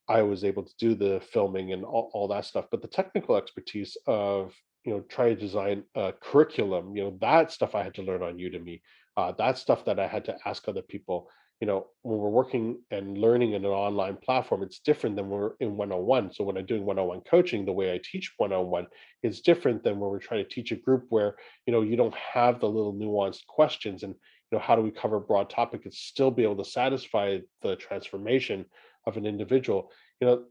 I 0.09 0.23
was 0.23 0.42
able 0.44 0.64
to 0.64 0.73
do 0.79 0.94
the 0.94 1.20
filming 1.33 1.73
and 1.73 1.85
all, 1.85 2.11
all 2.12 2.29
that 2.29 2.44
stuff. 2.44 2.66
But 2.70 2.83
the 2.83 2.88
technical 2.88 3.37
expertise 3.37 3.96
of 4.07 4.55
you 4.85 4.92
know 4.92 5.01
trying 5.03 5.37
to 5.37 5.40
design 5.40 5.85
a 5.94 6.12
curriculum, 6.12 6.96
you 6.96 7.05
know 7.05 7.16
that 7.20 7.53
stuff 7.53 7.75
I 7.75 7.83
had 7.83 7.94
to 7.94 8.03
learn 8.03 8.23
on 8.23 8.38
Udemy. 8.38 8.81
Uh, 9.16 9.33
that 9.33 9.59
stuff 9.59 9.85
that 9.85 9.99
I 9.99 10.07
had 10.07 10.25
to 10.27 10.37
ask 10.46 10.66
other 10.66 10.83
people 10.83 11.29
you 11.61 11.66
know 11.66 11.87
when 12.03 12.18
we're 12.18 12.31
working 12.31 12.79
and 12.90 13.18
learning 13.18 13.53
in 13.53 13.64
an 13.64 13.70
online 13.70 14.16
platform 14.16 14.62
it's 14.62 14.81
different 14.81 15.16
than 15.16 15.29
when 15.29 15.40
we're 15.40 15.53
in 15.61 15.77
one-on-one. 15.77 16.33
So 16.33 16.44
when 16.44 16.57
i'm 16.57 16.66
doing 16.66 16.85
one-on-one 16.85 17.23
coaching 17.31 17.64
the 17.64 17.73
way 17.73 17.92
i 17.92 18.01
teach 18.03 18.33
one-on-one 18.38 18.87
is 19.23 19.40
different 19.40 19.85
than 19.85 19.99
when 19.99 20.11
we're 20.11 20.18
trying 20.18 20.44
to 20.44 20.51
teach 20.51 20.73
a 20.73 20.77
group 20.77 21.05
where 21.11 21.37
you 21.66 21.73
know 21.73 21.83
you 21.83 21.96
don't 21.96 22.14
have 22.14 22.61
the 22.61 22.68
little 22.68 22.94
nuanced 22.94 23.46
questions 23.46 24.03
and 24.03 24.14
you 24.51 24.59
know 24.59 24.64
how 24.64 24.75
do 24.75 24.83
we 24.83 24.90
cover 24.90 25.20
broad 25.20 25.49
topic 25.49 25.83
and 25.85 25.94
still 25.94 26.31
be 26.31 26.42
able 26.42 26.57
to 26.57 26.64
satisfy 26.64 27.38
the 27.62 27.77
transformation 27.77 28.64
of 29.07 29.16
an 29.16 29.27
individual? 29.27 29.90
You 30.20 30.27
know 30.27 30.44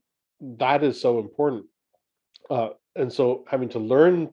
that 0.57 0.83
is 0.83 0.99
so 0.99 1.19
important. 1.19 1.65
Uh, 2.49 2.69
and 2.95 3.11
so 3.11 3.45
having 3.49 3.69
to 3.69 3.79
learn 3.79 4.29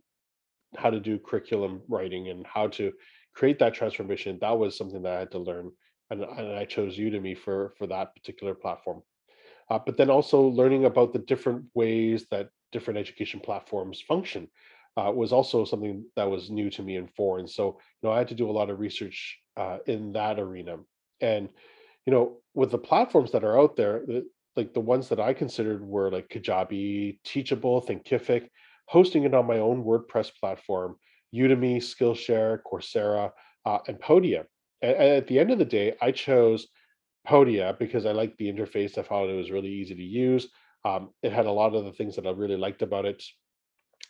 how 0.76 0.90
to 0.90 1.00
do 1.00 1.18
curriculum 1.18 1.82
writing 1.88 2.28
and 2.28 2.46
how 2.46 2.68
to 2.68 2.92
create 3.34 3.58
that 3.58 3.74
transformation 3.74 4.38
that 4.40 4.58
was 4.58 4.76
something 4.76 5.02
that 5.02 5.12
i 5.12 5.18
had 5.20 5.30
to 5.30 5.38
learn 5.38 5.70
and, 6.10 6.22
and 6.22 6.52
I 6.52 6.64
chose 6.64 6.98
Udemy 6.98 7.36
for 7.36 7.74
for 7.78 7.86
that 7.88 8.14
particular 8.14 8.54
platform. 8.54 9.02
Uh, 9.68 9.78
but 9.84 9.96
then 9.96 10.10
also 10.10 10.42
learning 10.42 10.84
about 10.84 11.12
the 11.12 11.18
different 11.18 11.64
ways 11.74 12.26
that 12.30 12.50
different 12.72 12.98
education 12.98 13.40
platforms 13.40 14.00
function 14.00 14.48
uh, 14.96 15.10
was 15.10 15.32
also 15.32 15.64
something 15.64 16.04
that 16.14 16.30
was 16.30 16.50
new 16.50 16.70
to 16.70 16.82
me 16.82 16.96
and 16.96 17.12
foreign. 17.14 17.48
So 17.48 17.78
you 18.02 18.08
know 18.08 18.12
I 18.14 18.18
had 18.18 18.28
to 18.28 18.34
do 18.34 18.50
a 18.50 18.52
lot 18.52 18.70
of 18.70 18.78
research 18.78 19.38
uh, 19.56 19.78
in 19.86 20.12
that 20.12 20.38
arena. 20.38 20.78
And 21.20 21.48
you 22.06 22.12
know 22.12 22.38
with 22.54 22.70
the 22.70 22.78
platforms 22.78 23.32
that 23.32 23.44
are 23.44 23.58
out 23.58 23.76
there, 23.76 24.02
the, 24.06 24.26
like 24.54 24.72
the 24.72 24.80
ones 24.80 25.08
that 25.08 25.20
I 25.20 25.34
considered 25.34 25.84
were 25.84 26.10
like 26.10 26.28
Kajabi, 26.28 27.18
Teachable, 27.24 27.82
Thinkific, 27.82 28.48
hosting 28.86 29.24
it 29.24 29.34
on 29.34 29.46
my 29.46 29.58
own 29.58 29.84
WordPress 29.84 30.30
platform, 30.40 30.96
Udemy, 31.34 31.76
Skillshare, 31.76 32.60
Coursera, 32.64 33.32
uh, 33.66 33.78
and 33.88 34.00
Podia 34.00 34.44
at 34.86 35.26
the 35.26 35.38
end 35.38 35.50
of 35.50 35.58
the 35.58 35.64
day, 35.64 35.94
I 36.00 36.12
chose 36.12 36.68
Podia 37.26 37.78
because 37.78 38.06
I 38.06 38.12
liked 38.12 38.38
the 38.38 38.52
interface. 38.52 38.98
I 38.98 39.02
found 39.02 39.30
it 39.30 39.34
was 39.34 39.50
really 39.50 39.70
easy 39.70 39.94
to 39.94 40.02
use. 40.02 40.48
Um, 40.84 41.10
it 41.22 41.32
had 41.32 41.46
a 41.46 41.52
lot 41.52 41.74
of 41.74 41.84
the 41.84 41.92
things 41.92 42.16
that 42.16 42.26
I 42.26 42.30
really 42.30 42.56
liked 42.56 42.82
about 42.82 43.06
it, 43.06 43.22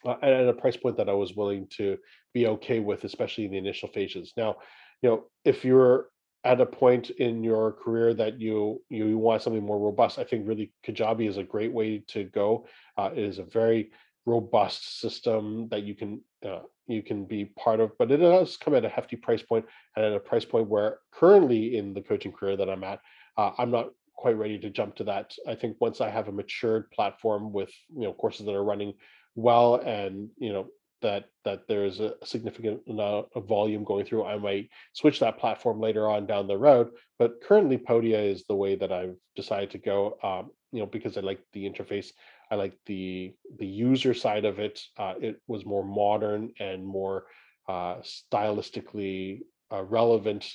uh, 0.04 0.16
at 0.22 0.48
a 0.48 0.52
price 0.52 0.76
point 0.76 0.98
that 0.98 1.08
I 1.08 1.14
was 1.14 1.34
willing 1.34 1.68
to 1.78 1.96
be 2.34 2.46
okay 2.46 2.80
with, 2.80 3.04
especially 3.04 3.46
in 3.46 3.52
the 3.52 3.58
initial 3.58 3.88
phases. 3.88 4.32
Now, 4.36 4.56
you 5.02 5.08
know, 5.08 5.24
if 5.44 5.64
you're 5.64 6.08
at 6.44 6.60
a 6.60 6.66
point 6.66 7.10
in 7.10 7.42
your 7.42 7.72
career 7.72 8.14
that 8.14 8.40
you 8.40 8.82
you 8.88 9.18
want 9.18 9.42
something 9.42 9.64
more 9.64 9.78
robust, 9.78 10.18
I 10.18 10.24
think 10.24 10.46
really 10.46 10.72
Kajabi 10.86 11.28
is 11.28 11.38
a 11.38 11.42
great 11.42 11.72
way 11.72 12.04
to 12.08 12.24
go. 12.24 12.66
Uh, 12.96 13.10
it 13.12 13.24
is 13.24 13.38
a 13.38 13.44
very 13.44 13.90
robust 14.26 15.00
system 15.00 15.68
that 15.70 15.84
you 15.84 15.94
can 15.94 16.20
uh, 16.44 16.60
you 16.86 17.02
can 17.02 17.24
be 17.24 17.44
part 17.44 17.80
of, 17.80 17.92
but 17.98 18.10
it 18.10 18.18
does 18.18 18.56
come 18.56 18.74
at 18.74 18.84
a 18.84 18.88
hefty 18.88 19.16
price 19.16 19.42
point 19.42 19.64
and 19.96 20.04
at 20.04 20.12
a 20.12 20.20
price 20.20 20.44
point 20.44 20.68
where 20.68 20.98
currently 21.12 21.76
in 21.76 21.94
the 21.94 22.02
coaching 22.02 22.32
career 22.32 22.56
that 22.56 22.68
I'm 22.68 22.84
at, 22.84 23.00
uh, 23.36 23.52
I'm 23.58 23.70
not 23.70 23.90
quite 24.14 24.36
ready 24.36 24.58
to 24.58 24.70
jump 24.70 24.96
to 24.96 25.04
that. 25.04 25.32
I 25.46 25.54
think 25.54 25.76
once 25.80 26.00
I 26.00 26.10
have 26.10 26.28
a 26.28 26.32
matured 26.32 26.90
platform 26.90 27.52
with 27.52 27.70
you 27.94 28.02
know 28.02 28.12
courses 28.12 28.46
that 28.46 28.54
are 28.54 28.64
running 28.64 28.94
well 29.34 29.76
and 29.76 30.28
you 30.38 30.52
know 30.52 30.66
that 31.02 31.26
that 31.44 31.68
there's 31.68 32.00
a 32.00 32.14
significant 32.24 32.80
amount 32.88 33.26
of 33.34 33.46
volume 33.46 33.84
going 33.84 34.04
through, 34.04 34.24
I 34.24 34.38
might 34.38 34.68
switch 34.92 35.20
that 35.20 35.38
platform 35.38 35.80
later 35.80 36.08
on 36.08 36.26
down 36.26 36.46
the 36.46 36.58
road. 36.58 36.90
But 37.18 37.40
currently, 37.42 37.78
Podia 37.78 38.32
is 38.32 38.44
the 38.44 38.56
way 38.56 38.76
that 38.76 38.92
I've 38.92 39.16
decided 39.36 39.70
to 39.70 39.78
go. 39.78 40.18
Um, 40.22 40.50
you 40.72 40.80
know, 40.80 40.86
because 40.86 41.16
I 41.16 41.20
like 41.20 41.40
the 41.52 41.68
interface. 41.68 42.08
I 42.50 42.54
like 42.54 42.76
the 42.86 43.34
the 43.58 43.66
user 43.66 44.14
side 44.14 44.44
of 44.44 44.58
it. 44.58 44.80
Uh, 44.96 45.14
it 45.20 45.40
was 45.46 45.66
more 45.66 45.84
modern 45.84 46.52
and 46.60 46.84
more 46.84 47.26
uh, 47.68 47.96
stylistically 48.02 49.40
uh, 49.72 49.82
relevant, 49.82 50.54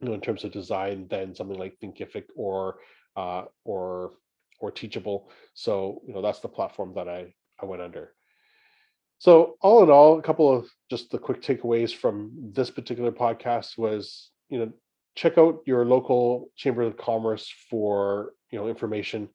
you 0.00 0.08
know, 0.08 0.14
in 0.14 0.20
terms 0.20 0.44
of 0.44 0.52
design 0.52 1.08
than 1.08 1.34
something 1.34 1.58
like 1.58 1.78
Thinkific 1.82 2.24
or 2.36 2.78
uh, 3.16 3.44
or 3.64 4.12
or 4.60 4.70
Teachable. 4.70 5.30
So 5.54 6.02
you 6.06 6.14
know 6.14 6.22
that's 6.22 6.40
the 6.40 6.48
platform 6.48 6.94
that 6.94 7.08
I 7.08 7.34
I 7.60 7.66
went 7.66 7.82
under. 7.82 8.12
So, 9.22 9.56
all 9.60 9.84
in 9.84 9.88
all, 9.88 10.18
a 10.18 10.22
couple 10.22 10.52
of 10.52 10.68
just 10.90 11.12
the 11.12 11.18
quick 11.18 11.42
takeaways 11.42 11.94
from 11.94 12.32
this 12.52 12.72
particular 12.72 13.12
podcast 13.12 13.78
was, 13.78 14.30
you 14.48 14.58
know, 14.58 14.72
check 15.14 15.38
out 15.38 15.60
your 15.64 15.84
local 15.84 16.50
chamber 16.56 16.82
of 16.82 16.96
commerce 16.96 17.48
for, 17.70 18.32
you 18.50 18.58
know, 18.58 18.66
information 18.66 19.28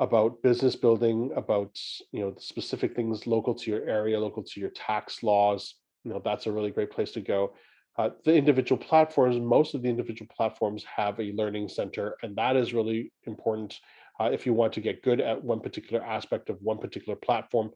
about 0.00 0.42
business 0.42 0.74
building, 0.74 1.30
about, 1.36 1.78
you 2.12 2.20
know, 2.20 2.34
specific 2.38 2.94
things 2.94 3.26
local 3.26 3.54
to 3.54 3.70
your 3.70 3.88
area, 3.88 4.18
local 4.18 4.42
to 4.42 4.60
your 4.60 4.70
tax 4.70 5.22
laws. 5.22 5.74
You 6.04 6.12
know, 6.12 6.22
that's 6.24 6.46
a 6.46 6.52
really 6.52 6.70
great 6.70 6.90
place 6.90 7.12
to 7.12 7.20
go. 7.20 7.54
Uh, 7.98 8.10
the 8.24 8.34
individual 8.34 8.82
platforms, 8.82 9.38
most 9.38 9.74
of 9.74 9.82
the 9.82 9.88
individual 9.88 10.28
platforms 10.34 10.84
have 10.96 11.20
a 11.20 11.32
learning 11.32 11.68
center, 11.68 12.16
and 12.22 12.34
that 12.36 12.56
is 12.56 12.72
really 12.72 13.12
important 13.26 13.78
uh, 14.18 14.30
if 14.32 14.46
you 14.46 14.54
want 14.54 14.72
to 14.72 14.80
get 14.80 15.02
good 15.02 15.20
at 15.20 15.42
one 15.42 15.60
particular 15.60 16.02
aspect 16.04 16.48
of 16.48 16.56
one 16.60 16.78
particular 16.78 17.16
platform 17.16 17.70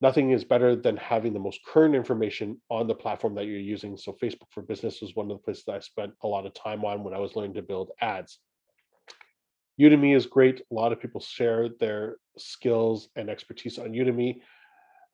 nothing 0.00 0.30
is 0.30 0.44
better 0.44 0.76
than 0.76 0.96
having 0.96 1.32
the 1.32 1.40
most 1.40 1.60
current 1.66 1.94
information 1.94 2.60
on 2.70 2.86
the 2.86 2.94
platform 2.94 3.34
that 3.34 3.46
you're 3.46 3.58
using. 3.58 3.96
So 3.96 4.12
Facebook 4.12 4.50
for 4.50 4.62
Business 4.62 5.00
was 5.00 5.14
one 5.14 5.30
of 5.30 5.36
the 5.38 5.42
places 5.42 5.64
I 5.68 5.80
spent 5.80 6.12
a 6.22 6.28
lot 6.28 6.46
of 6.46 6.54
time 6.54 6.84
on 6.84 7.02
when 7.02 7.14
I 7.14 7.18
was 7.18 7.34
learning 7.34 7.54
to 7.54 7.62
build 7.62 7.90
ads. 8.00 8.38
Udemy 9.80 10.16
is 10.16 10.26
great. 10.26 10.62
A 10.70 10.74
lot 10.74 10.92
of 10.92 11.00
people 11.00 11.20
share 11.20 11.68
their 11.80 12.16
skills 12.36 13.08
and 13.16 13.30
expertise 13.30 13.78
on 13.78 13.92
Udemy. 13.92 14.40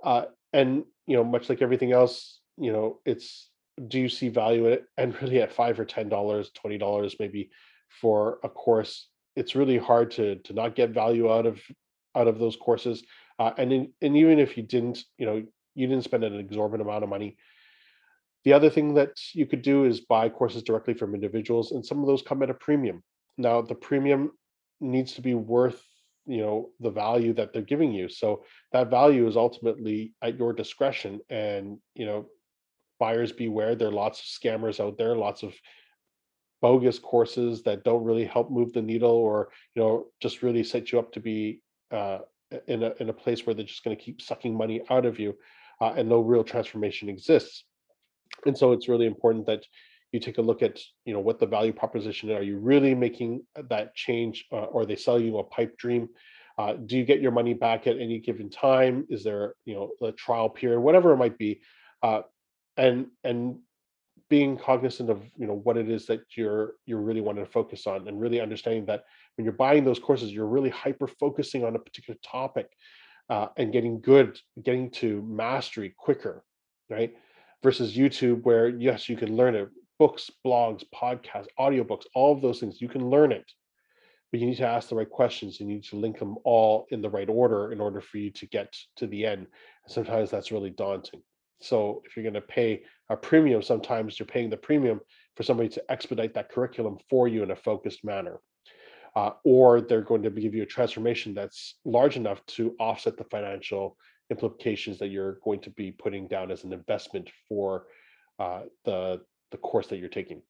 Uh, 0.03 0.24
and 0.53 0.85
you 1.07 1.16
know, 1.16 1.24
much 1.24 1.48
like 1.48 1.62
everything 1.62 1.92
else, 1.92 2.40
you 2.57 2.72
know, 2.72 3.00
it's 3.05 3.50
do 3.88 3.98
you 3.98 4.09
see 4.09 4.29
value 4.29 4.66
in 4.66 4.72
it? 4.74 4.85
And 4.96 5.20
really 5.22 5.42
at 5.42 5.53
five 5.53 5.79
or 5.81 5.85
ten 5.85 6.09
dollars, 6.09 6.50
twenty 6.55 6.79
dollars 6.79 7.16
maybe 7.18 7.50
for 8.00 8.38
a 8.42 8.48
course, 8.48 9.09
it's 9.37 9.55
really 9.55 9.79
hard 9.79 10.12
to 10.12 10.37
to 10.37 10.53
not 10.53 10.74
get 10.74 10.90
value 10.90 11.33
out 11.33 11.46
of 11.46 11.61
out 12.14 12.29
of 12.29 12.38
those 12.38 12.57
courses 12.57 13.03
uh, 13.38 13.53
and 13.59 13.72
in, 13.72 13.92
and 14.00 14.16
even 14.16 14.38
if 14.38 14.57
you 14.57 14.62
didn't, 14.62 15.05
you 15.18 15.27
know, 15.27 15.42
you 15.74 15.87
didn't 15.87 16.05
spend 16.05 16.24
an 16.24 16.38
exorbitant 16.38 16.88
amount 16.88 17.03
of 17.03 17.11
money. 17.11 17.37
The 18.44 18.53
other 18.53 18.70
thing 18.70 18.94
that 18.94 19.16
you 19.33 19.46
could 19.46 19.62
do 19.62 19.85
is 19.85 20.00
buy 20.00 20.29
courses 20.29 20.62
directly 20.62 20.94
from 20.94 21.14
individuals, 21.14 21.72
and 21.72 21.85
some 21.85 22.00
of 22.00 22.07
those 22.07 22.22
come 22.22 22.42
at 22.42 22.50
a 22.50 22.55
premium. 22.55 23.03
Now, 23.38 23.62
the 23.62 23.74
premium 23.74 24.33
needs 24.80 25.14
to 25.14 25.22
be 25.22 25.34
worth 25.34 25.82
you 26.26 26.38
know 26.38 26.70
the 26.80 26.90
value 26.90 27.34
that 27.34 27.52
they're 27.52 27.62
giving 27.62 27.92
you 27.92 28.08
so 28.08 28.44
that 28.72 28.90
value 28.90 29.26
is 29.26 29.37
ultimately 29.37 30.14
at 30.22 30.38
your 30.38 30.52
discretion 30.52 31.20
and 31.28 31.78
you 31.94 32.06
know 32.06 32.26
buyers 32.98 33.32
beware 33.32 33.74
there 33.74 33.88
are 33.88 33.92
lots 33.92 34.20
of 34.20 34.24
scammers 34.26 34.80
out 34.80 34.96
there 34.96 35.14
lots 35.14 35.42
of 35.42 35.52
bogus 36.62 36.98
courses 36.98 37.62
that 37.62 37.84
don't 37.84 38.04
really 38.04 38.24
help 38.24 38.50
move 38.50 38.72
the 38.72 38.80
needle 38.80 39.10
or 39.10 39.50
you 39.74 39.82
know 39.82 40.06
just 40.20 40.42
really 40.42 40.64
set 40.64 40.90
you 40.90 40.98
up 40.98 41.12
to 41.12 41.20
be 41.20 41.60
uh, 41.90 42.18
in 42.66 42.82
a 42.82 42.92
in 43.00 43.08
a 43.08 43.12
place 43.12 43.46
where 43.46 43.54
they're 43.54 43.64
just 43.64 43.84
going 43.84 43.96
to 43.96 44.02
keep 44.02 44.20
sucking 44.20 44.56
money 44.56 44.82
out 44.90 45.06
of 45.06 45.18
you, 45.18 45.37
uh, 45.80 45.94
and 45.96 46.08
no 46.08 46.20
real 46.20 46.44
transformation 46.44 47.08
exists. 47.08 47.64
And 48.46 48.56
so 48.56 48.72
it's 48.72 48.88
really 48.88 49.06
important 49.06 49.46
that 49.46 49.64
you 50.14 50.20
take 50.20 50.38
a 50.38 50.42
look 50.42 50.62
at 50.62 50.81
you 51.05 51.12
know 51.12 51.20
what 51.20 51.38
the 51.38 51.46
value 51.46 51.72
proposition 51.72 52.31
are 52.31 52.42
you 52.42 52.59
really 52.59 52.94
making 52.94 53.42
that 53.68 53.94
change 53.94 54.46
uh, 54.53 54.66
or 54.74 54.87
they 54.87 54.96
sell 54.96 55.20
you 55.20 55.38
a 55.38 55.44
pipe 55.44 55.77
dream? 55.77 56.09
Uh, 56.57 56.74
do 56.74 56.96
you 56.96 57.05
get 57.05 57.20
your 57.20 57.33
money 57.33 57.53
back 57.53 57.88
at 57.88 57.98
any 57.98 58.20
given 58.20 58.48
time? 58.48 59.05
Is 59.11 59.24
there 59.24 59.55
you 59.64 59.74
know 59.74 59.90
a 60.00 60.12
trial 60.12 60.48
period 60.48 60.81
whatever 60.81 61.12
it 61.12 61.16
might 61.16 61.37
be 61.37 61.61
uh, 62.03 62.22
and 62.77 63.07
and 63.24 63.59
being 64.31 64.57
cognizant 64.57 65.11
of 65.11 65.22
you 65.37 65.46
know 65.46 65.61
what 65.64 65.77
it 65.77 65.88
is 65.88 66.07
that 66.07 66.20
you're 66.37 66.74
you're 66.87 67.00
really 67.00 67.20
wanting 67.20 67.44
to 67.44 67.50
focus 67.50 67.87
on 67.87 68.09
and 68.09 68.20
really 68.20 68.40
understanding 68.40 68.87
that 68.87 69.05
when 69.37 69.44
you're 69.44 69.53
buying 69.53 69.85
those 69.85 69.98
courses 69.98 70.33
you're 70.33 70.46
really 70.46 70.70
hyper 70.70 71.07
focusing 71.07 71.64
on 71.64 71.77
a 71.77 71.79
particular 71.79 72.18
topic 72.24 72.68
uh, 73.31 73.48
and 73.57 73.72
getting 73.72 74.00
good 74.00 74.38
getting 74.62 74.90
to 74.90 75.22
mastery 75.22 75.94
quicker 75.96 76.42
right? 76.90 77.14
Versus 77.62 77.96
youtube 77.96 78.42
where 78.42 78.68
yes 78.68 79.09
you 79.09 79.16
can 79.16 79.37
learn 79.37 79.55
it 79.55 79.68
books 79.98 80.30
blogs 80.44 80.85
podcasts 80.94 81.46
audiobooks 81.59 82.04
all 82.14 82.33
of 82.33 82.42
those 82.42 82.61
things 82.61 82.80
you 82.80 82.88
can 82.88 83.09
learn 83.09 83.33
it. 83.33 83.50
But 84.30 84.40
you 84.40 84.46
need 84.46 84.57
to 84.57 84.66
ask 84.66 84.88
the 84.88 84.96
right 84.96 85.09
questions 85.09 85.61
you 85.61 85.66
need 85.66 85.85
to 85.85 85.96
link 85.96 86.18
them 86.18 86.37
all 86.44 86.87
in 86.90 87.00
the 87.00 87.11
right 87.11 87.28
order 87.28 87.70
in 87.72 87.80
order 87.80 88.00
for 88.00 88.18
you 88.18 88.30
to 88.33 88.46
get 88.46 88.74
to 88.96 89.07
the 89.07 89.24
end. 89.26 89.46
And 89.85 89.92
sometimes 89.92 90.30
that's 90.30 90.50
really 90.50 90.70
daunting. 90.70 91.22
So 91.61 92.02
if 92.04 92.16
you're 92.16 92.24
going 92.24 92.35
to 92.35 92.40
pay 92.40 92.83
a 93.11 93.16
premium, 93.16 93.62
sometimes 93.62 94.18
you're 94.18 94.26
paying 94.26 94.50
the 94.50 94.57
premium 94.57 95.00
for 95.37 95.44
somebody 95.44 95.68
to 95.70 95.90
expedite 95.90 96.35
that 96.35 96.50
curriculum 96.50 96.98
for 97.09 97.28
you 97.28 97.42
in 97.42 97.52
a 97.52 97.57
focused 97.57 98.04
manner. 98.04 98.40
Uh, 99.16 99.30
or 99.44 99.80
they're 99.80 100.02
going 100.02 100.22
to 100.22 100.30
give 100.30 100.54
you 100.54 100.64
a 100.64 100.66
transformation 100.66 101.35
that's 101.35 101.76
large 101.85 102.16
enough 102.16 102.44
to 102.46 102.74
offset 102.80 103.16
the 103.16 103.24
financial 103.24 103.96
implications 104.30 104.98
that 104.98 105.09
you're 105.09 105.38
going 105.44 105.61
to 105.61 105.70
be 105.70 105.92
putting 105.92 106.26
down 106.26 106.50
as 106.50 106.64
an 106.64 106.72
investment 106.72 107.30
for 107.48 107.87
uh, 108.40 108.62
the 108.85 109.20
the 109.54 109.58
course 109.58 109.86
that 109.86 109.98
you're 109.98 110.08
taking. 110.08 110.42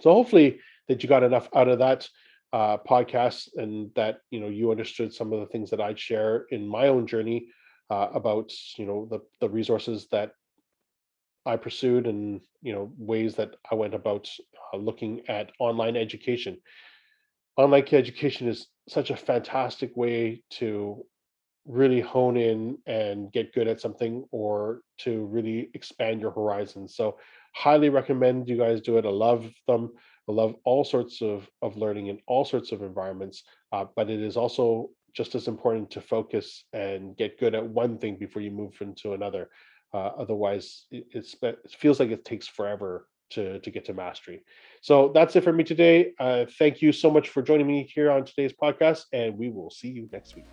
So 0.00 0.10
hopefully 0.14 0.58
that 0.88 1.02
you 1.02 1.08
got 1.08 1.22
enough 1.22 1.50
out 1.54 1.68
of 1.68 1.78
that 1.80 2.08
uh, 2.54 2.78
podcast 2.78 3.48
and 3.56 3.90
that 3.94 4.20
you 4.30 4.40
know 4.40 4.48
you 4.48 4.70
understood 4.70 5.12
some 5.12 5.32
of 5.34 5.40
the 5.40 5.46
things 5.46 5.68
that 5.70 5.80
I'd 5.82 5.98
share 5.98 6.46
in 6.50 6.66
my 6.66 6.88
own 6.88 7.06
journey 7.06 7.48
uh, 7.90 8.08
about 8.14 8.50
you 8.78 8.86
know 8.86 9.06
the 9.10 9.20
the 9.40 9.50
resources 9.50 10.08
that 10.12 10.32
I 11.44 11.56
pursued 11.56 12.06
and 12.06 12.40
you 12.62 12.72
know 12.72 12.90
ways 12.96 13.34
that 13.34 13.56
I 13.70 13.74
went 13.74 13.94
about 13.94 14.30
uh, 14.72 14.78
looking 14.78 15.22
at 15.28 15.52
online 15.58 15.96
education. 15.96 16.56
Online 17.58 17.84
education 17.92 18.48
is 18.48 18.68
such 18.88 19.10
a 19.10 19.16
fantastic 19.16 19.94
way 19.94 20.42
to 20.52 21.04
really 21.66 22.00
hone 22.00 22.36
in 22.36 22.78
and 22.86 23.30
get 23.32 23.54
good 23.54 23.68
at 23.68 23.80
something 23.80 24.24
or 24.30 24.80
to 24.98 25.26
really 25.26 25.70
expand 25.74 26.20
your 26.20 26.32
horizons. 26.32 26.96
So 26.96 27.18
highly 27.54 27.88
recommend 27.88 28.48
you 28.48 28.56
guys 28.56 28.80
do 28.80 28.98
it. 28.98 29.06
I 29.06 29.10
love 29.10 29.50
them. 29.66 29.90
I 30.28 30.32
love 30.32 30.54
all 30.64 30.84
sorts 30.84 31.20
of, 31.20 31.48
of 31.62 31.76
learning 31.76 32.06
in 32.06 32.18
all 32.26 32.44
sorts 32.44 32.72
of 32.72 32.82
environments, 32.82 33.42
uh, 33.72 33.86
but 33.96 34.08
it 34.08 34.20
is 34.20 34.36
also 34.36 34.90
just 35.14 35.34
as 35.34 35.48
important 35.48 35.90
to 35.90 36.00
focus 36.00 36.64
and 36.72 37.16
get 37.16 37.38
good 37.38 37.54
at 37.54 37.66
one 37.66 37.98
thing 37.98 38.16
before 38.16 38.40
you 38.40 38.50
move 38.50 38.74
into 38.80 39.12
another. 39.14 39.50
Uh, 39.92 40.10
otherwise, 40.18 40.86
it, 40.90 41.06
it 41.12 41.58
feels 41.78 42.00
like 42.00 42.10
it 42.10 42.24
takes 42.24 42.48
forever 42.48 43.08
to, 43.30 43.58
to 43.60 43.70
get 43.70 43.84
to 43.86 43.94
mastery. 43.94 44.44
So 44.80 45.10
that's 45.14 45.36
it 45.36 45.44
for 45.44 45.52
me 45.52 45.64
today. 45.64 46.12
Uh, 46.18 46.46
thank 46.58 46.80
you 46.80 46.92
so 46.92 47.10
much 47.10 47.28
for 47.28 47.42
joining 47.42 47.66
me 47.66 47.90
here 47.92 48.10
on 48.10 48.24
today's 48.24 48.52
podcast, 48.52 49.04
and 49.12 49.36
we 49.36 49.50
will 49.50 49.70
see 49.70 49.88
you 49.88 50.08
next 50.12 50.36
week. 50.36 50.46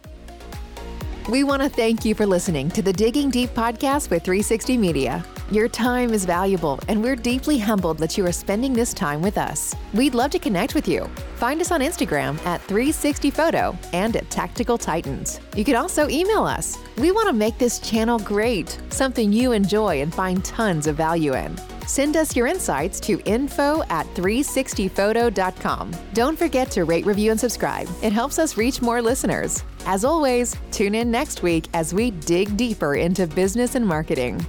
We 1.29 1.43
want 1.43 1.61
to 1.61 1.69
thank 1.69 2.05
you 2.05 2.15
for 2.15 2.25
listening 2.25 2.69
to 2.71 2.81
the 2.81 2.91
Digging 2.91 3.29
Deep 3.29 3.51
podcast 3.51 4.09
with 4.09 4.23
360 4.23 4.77
Media. 4.77 5.23
Your 5.51 5.67
time 5.67 6.13
is 6.13 6.25
valuable, 6.25 6.79
and 6.87 7.01
we're 7.01 7.15
deeply 7.15 7.57
humbled 7.57 7.97
that 7.97 8.15
you 8.15 8.25
are 8.27 8.31
spending 8.31 8.71
this 8.71 8.93
time 8.93 9.19
with 9.19 9.35
us. 9.35 9.75
We'd 9.95 10.13
love 10.13 10.29
to 10.31 10.37
connect 10.37 10.75
with 10.75 10.87
you. 10.87 11.09
Find 11.37 11.59
us 11.59 11.71
on 11.71 11.81
Instagram 11.81 12.37
at 12.45 12.61
360photo 12.67 13.75
and 13.91 14.15
at 14.15 14.29
Tactical 14.29 14.77
Titans. 14.77 15.39
You 15.55 15.65
can 15.65 15.75
also 15.75 16.07
email 16.07 16.43
us. 16.43 16.77
We 16.97 17.11
want 17.11 17.29
to 17.29 17.33
make 17.33 17.57
this 17.57 17.79
channel 17.79 18.19
great, 18.19 18.79
something 18.91 19.33
you 19.33 19.53
enjoy 19.53 20.03
and 20.03 20.13
find 20.13 20.45
tons 20.45 20.85
of 20.85 20.95
value 20.95 21.33
in. 21.33 21.57
Send 21.87 22.15
us 22.15 22.35
your 22.35 22.45
insights 22.45 22.99
to 22.99 23.19
info 23.25 23.81
at 23.89 24.05
360photo.com. 24.13 25.91
Don't 26.13 26.37
forget 26.37 26.69
to 26.69 26.83
rate, 26.83 27.07
review, 27.07 27.31
and 27.31 27.39
subscribe. 27.39 27.89
It 28.03 28.13
helps 28.13 28.37
us 28.37 28.55
reach 28.55 28.83
more 28.83 29.01
listeners. 29.01 29.63
As 29.87 30.05
always, 30.05 30.55
tune 30.69 30.93
in 30.93 31.09
next 31.09 31.41
week 31.41 31.65
as 31.73 31.91
we 31.91 32.11
dig 32.11 32.55
deeper 32.55 32.93
into 32.93 33.25
business 33.25 33.73
and 33.73 33.87
marketing. 33.87 34.45